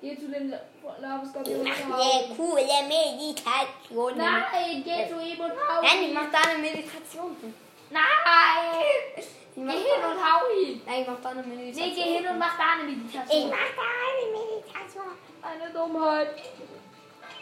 Geh 0.00 0.16
zu 0.18 0.28
den 0.28 0.54
Lavaskorpion 1.00 1.60
und 1.60 1.66
Eine 1.66 1.96
hau 1.96 2.00
ihn. 2.30 2.36
coole 2.36 2.62
Meditation. 2.88 4.16
Nein, 4.16 4.82
geh 4.84 5.08
zu 5.08 5.20
ihm 5.20 5.40
und 5.40 5.50
hau 5.52 5.82
Nein, 5.82 6.02
ich 6.02 6.08
ihn. 6.08 6.14
mach 6.14 6.30
da 6.32 6.38
eine 6.50 6.58
Meditation. 6.60 7.36
Nein! 7.90 8.02
Ich 9.16 9.26
Geh 9.56 9.62
hin 9.62 10.04
und 10.10 10.24
hau 10.24 10.40
ihn. 10.64 10.80
Nein, 10.86 11.02
ich 11.02 11.08
mach 11.08 11.20
da 11.20 11.28
eine 11.30 11.42
Meditation. 11.42 11.88
Nee, 11.88 11.94
geh 11.94 12.18
hin 12.18 12.26
und 12.28 12.38
mach 12.38 12.56
da 12.56 12.64
eine 12.80 12.90
Ich 12.90 12.96
Meditation. 12.96 13.50
mach 13.50 13.58
da 13.76 13.88
eine 14.06 14.32
Meditation. 14.32 15.10
Eine 15.42 15.72
Dummheit. 15.72 16.28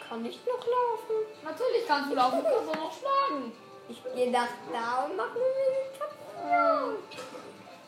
Kann 0.09 0.25
ich 0.25 0.39
noch 0.43 0.65
laufen? 0.65 1.27
Natürlich 1.43 1.85
kannst 1.87 2.09
du 2.09 2.15
laufen, 2.15 2.39
du 2.39 2.43
kannst 2.43 2.69
auch 2.69 2.75
noch 2.75 2.91
schlagen. 2.97 3.51
Ich 3.87 4.01
geh 4.15 4.31
nach 4.31 4.47
da 4.73 5.03
und 5.05 5.15
mach 5.15 5.29
eine 5.29 5.39
Meditation. 5.39 6.97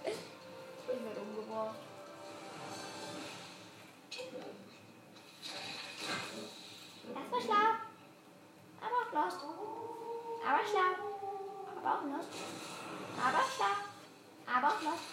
Ich 0.06 0.88
werde 0.88 1.20
umgebracht. 1.20 1.78
Das 7.16 7.32
war 7.32 7.42
schlau. 7.42 7.70
Aber 8.82 8.98
auch 9.02 9.26
lost. 9.26 9.40
Aber 10.48 10.64
schlau. 10.70 10.92
Aber 11.76 11.92
auch 11.96 12.04
lost. 12.06 12.30
Aber 13.18 13.44
schlau. 13.56 13.76
Aber 14.56 14.68
auch 14.68 14.82
lost. 14.84 15.06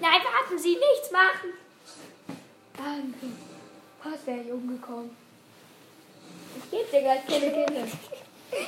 Nein, 0.00 0.20
warten 0.24 0.58
Sie, 0.58 0.76
nichts 0.76 1.10
machen. 1.10 1.52
Danke. 2.74 3.26
Was 4.04 4.26
wäre 4.26 4.40
ich 4.40 4.52
umgekommen? 4.52 5.16
Ich 6.56 6.70
geb 6.70 6.90
dir 6.90 7.00
gleich 7.00 7.26
Kille, 7.26 7.50
Kille. 7.50 7.88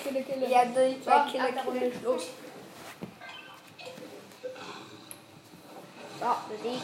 Kille, 0.02 0.22
Kille. 0.22 0.50
Ja, 0.50 0.64
durch 0.64 0.96
der 1.04 1.64
Runde 1.64 1.80
Killer. 1.80 2.00
Schluss. 2.00 2.26
So, 6.20 6.26
besiegt. 6.48 6.82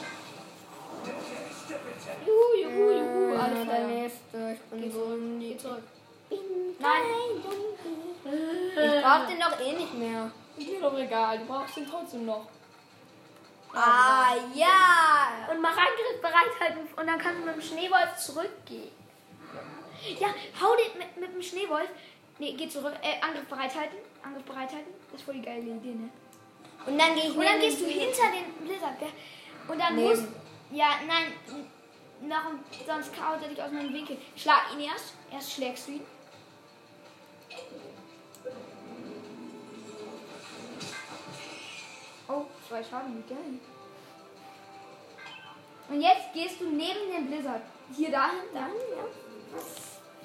Juhu, 2.27 2.49
juhu, 2.63 2.91
juhu. 2.91 3.39
Alle 3.39 3.67
der 3.67 3.87
nächste. 3.87 4.53
Ich 4.55 4.61
bin 4.71 4.93
so 4.93 5.15
in 5.15 5.41
die 5.41 5.49
Geh 5.49 5.59
zurück. 5.59 5.83
Nein. 6.79 7.03
Ich 8.25 9.03
brauch 9.03 9.27
den 9.27 9.41
doch 9.41 9.61
eh 9.61 9.73
nicht 9.73 9.95
mehr. 9.95 10.31
Ist 10.57 10.69
mir 10.69 10.81
doch 10.81 10.99
egal, 10.99 11.39
du 11.39 11.45
brauchst 11.45 11.77
ihn 11.77 11.87
trotzdem 11.89 12.27
noch. 12.27 12.47
Ah, 13.77 14.35
ja. 14.55 15.49
Und 15.51 15.61
mach 15.61 15.77
Angriff 15.77 16.21
bereithalten 16.21 16.89
und 16.97 17.07
dann 17.07 17.19
kannst 17.19 17.41
du 17.41 17.47
mit 17.47 17.55
dem 17.57 17.63
Schneewolf 17.63 18.17
zurückgehen. 18.17 18.91
Ja, 20.19 20.29
hau 20.61 20.75
den 20.77 20.99
mit, 20.99 21.17
mit 21.17 21.35
dem 21.35 21.43
Schneewolf. 21.43 21.89
Nee, 22.39 22.55
geh 22.55 22.69
zurück. 22.69 22.95
Äh, 23.03 23.21
Angriff 23.21 23.47
bereithalten. 23.47 23.99
Angriff 24.23 24.45
bereithalten. 24.45 24.93
Das 25.11 25.21
ist 25.21 25.25
voll 25.25 25.35
die 25.35 25.43
geile 25.43 25.61
Idee, 25.61 25.95
ne? 25.95 26.11
Und 26.87 26.99
dann 26.99 27.15
gehe 27.15 27.25
ich 27.25 27.37
Und 27.37 27.45
dann 27.45 27.61
gehst 27.61 27.81
du 27.81 27.87
hinter 27.87 28.31
den 28.31 28.67
Blizzard, 28.67 28.99
gell? 28.99 29.09
Und 29.69 29.79
dann 29.79 29.97
Neben. 29.97 30.09
musst. 30.09 30.29
Ja, 30.71 30.91
nein. 31.07 31.33
Noch, 32.23 32.45
sonst 32.87 33.13
kaut 33.15 33.43
er 33.43 33.49
dich 33.49 33.63
aus 33.63 33.71
meinem 33.73 33.93
Winkel. 33.93 34.17
Schlag 34.37 34.73
ihn 34.73 34.81
erst. 34.81 35.15
Erst 35.31 35.53
schlägst 35.53 35.89
du 35.89 35.93
ihn. 35.93 36.07
Zwei 42.67 42.83
Schaden 42.83 43.25
Geld. 43.27 43.61
Und 45.89 46.01
jetzt 46.01 46.33
gehst 46.33 46.61
du 46.61 46.65
neben 46.67 47.11
den 47.13 47.27
Blizzard. 47.29 47.63
Hier 47.95 48.11
dahin, 48.11 48.41
dann, 48.53 48.71
ja. 48.71 49.05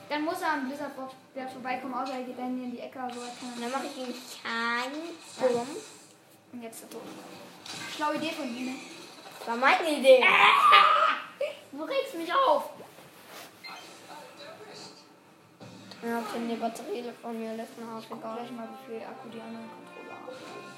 Dann 0.09 0.23
muss 0.23 0.41
er 0.41 0.53
am 0.53 0.67
Blizzard 0.67 0.91
der 1.35 1.47
vorbeikommen, 1.47 1.93
außer 1.93 2.13
er 2.13 2.23
geht 2.23 2.37
dann 2.37 2.55
hier 2.55 2.65
in 2.65 2.71
die 2.71 2.79
Ecke 2.79 2.99
oder 2.99 3.13
so. 3.13 3.21
Und 3.21 3.61
dann 3.61 3.71
mache 3.71 3.85
ich 3.85 3.97
ihn 3.97 4.13
Schaden. 4.13 5.01
Bumm. 5.39 5.67
Und 6.53 6.63
jetzt 6.63 6.83
er 6.83 6.89
tot. 6.89 7.01
Schlaue 7.95 8.15
Idee 8.15 8.31
von 8.31 8.53
ne? 8.65 8.75
Das 9.39 9.47
war 9.47 9.55
meine 9.55 9.89
Idee. 9.89 10.23
Du 11.71 11.83
regst 11.83 12.15
mich 12.15 12.33
auf. 12.33 12.71
Ja, 16.03 16.17
okay, 16.17 16.39
die 16.49 16.55
Batterie 16.55 17.03
von 17.21 17.39
mir 17.39 17.53
mir 17.77 17.95
auf, 17.95 18.03
Guck 18.09 18.19
egal. 18.19 18.37
gleich 18.37 18.51
mal, 18.51 18.67
wie 18.67 18.91
viel 18.91 19.01
Akku 19.07 19.29
die 19.29 19.39
anderen 19.39 19.69
Controller 19.69 20.15
haben. 20.19 20.70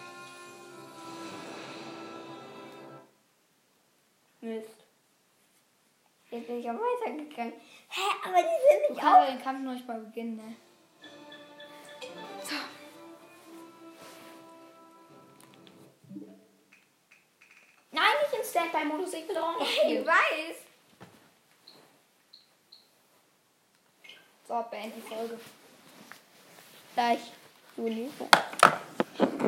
Mist. 4.44 4.68
Jetzt 6.30 6.48
bin 6.48 6.60
ich 6.60 6.70
auch 6.70 6.74
weitergegangen. 6.74 7.54
Hä, 7.90 8.02
aber 8.26 8.38
die 8.38 8.88
sind 8.88 8.90
nicht 8.96 9.06
auf. 9.06 9.28
den 9.28 9.42
Kampf 9.42 9.64
noch 9.64 9.74
nicht 9.74 9.88
mal 9.88 10.00
beginnen, 10.00 10.36
ne? 10.36 10.56
So. 12.44 12.56
Nein, 17.92 18.04
nicht 18.24 18.40
in 18.40 18.44
Standby-Modus, 18.50 19.14
ich 19.14 19.28
will 19.28 19.38
auch 19.38 19.60
noch 19.60 19.62
Ich 19.62 19.76
spielen. 19.76 20.06
weiß. 20.06 20.56
So, 24.48 24.66
beende 24.70 24.96
die 24.98 25.02
Folge. 25.02 25.40
Gleich. 26.96 27.20
Juli. 27.78 28.10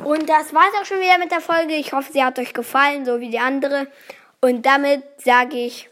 Und 0.03 0.29
das 0.29 0.53
war's 0.53 0.73
auch 0.79 0.85
schon 0.85 0.99
wieder 0.99 1.17
mit 1.17 1.31
der 1.31 1.41
Folge. 1.41 1.73
Ich 1.75 1.91
hoffe, 1.93 2.11
sie 2.13 2.23
hat 2.23 2.37
euch 2.39 2.53
gefallen, 2.53 3.05
so 3.05 3.19
wie 3.19 3.29
die 3.29 3.39
andere. 3.39 3.87
Und 4.45 4.63
damit 4.63 5.01
sage 5.17 5.57
ich 5.57 5.89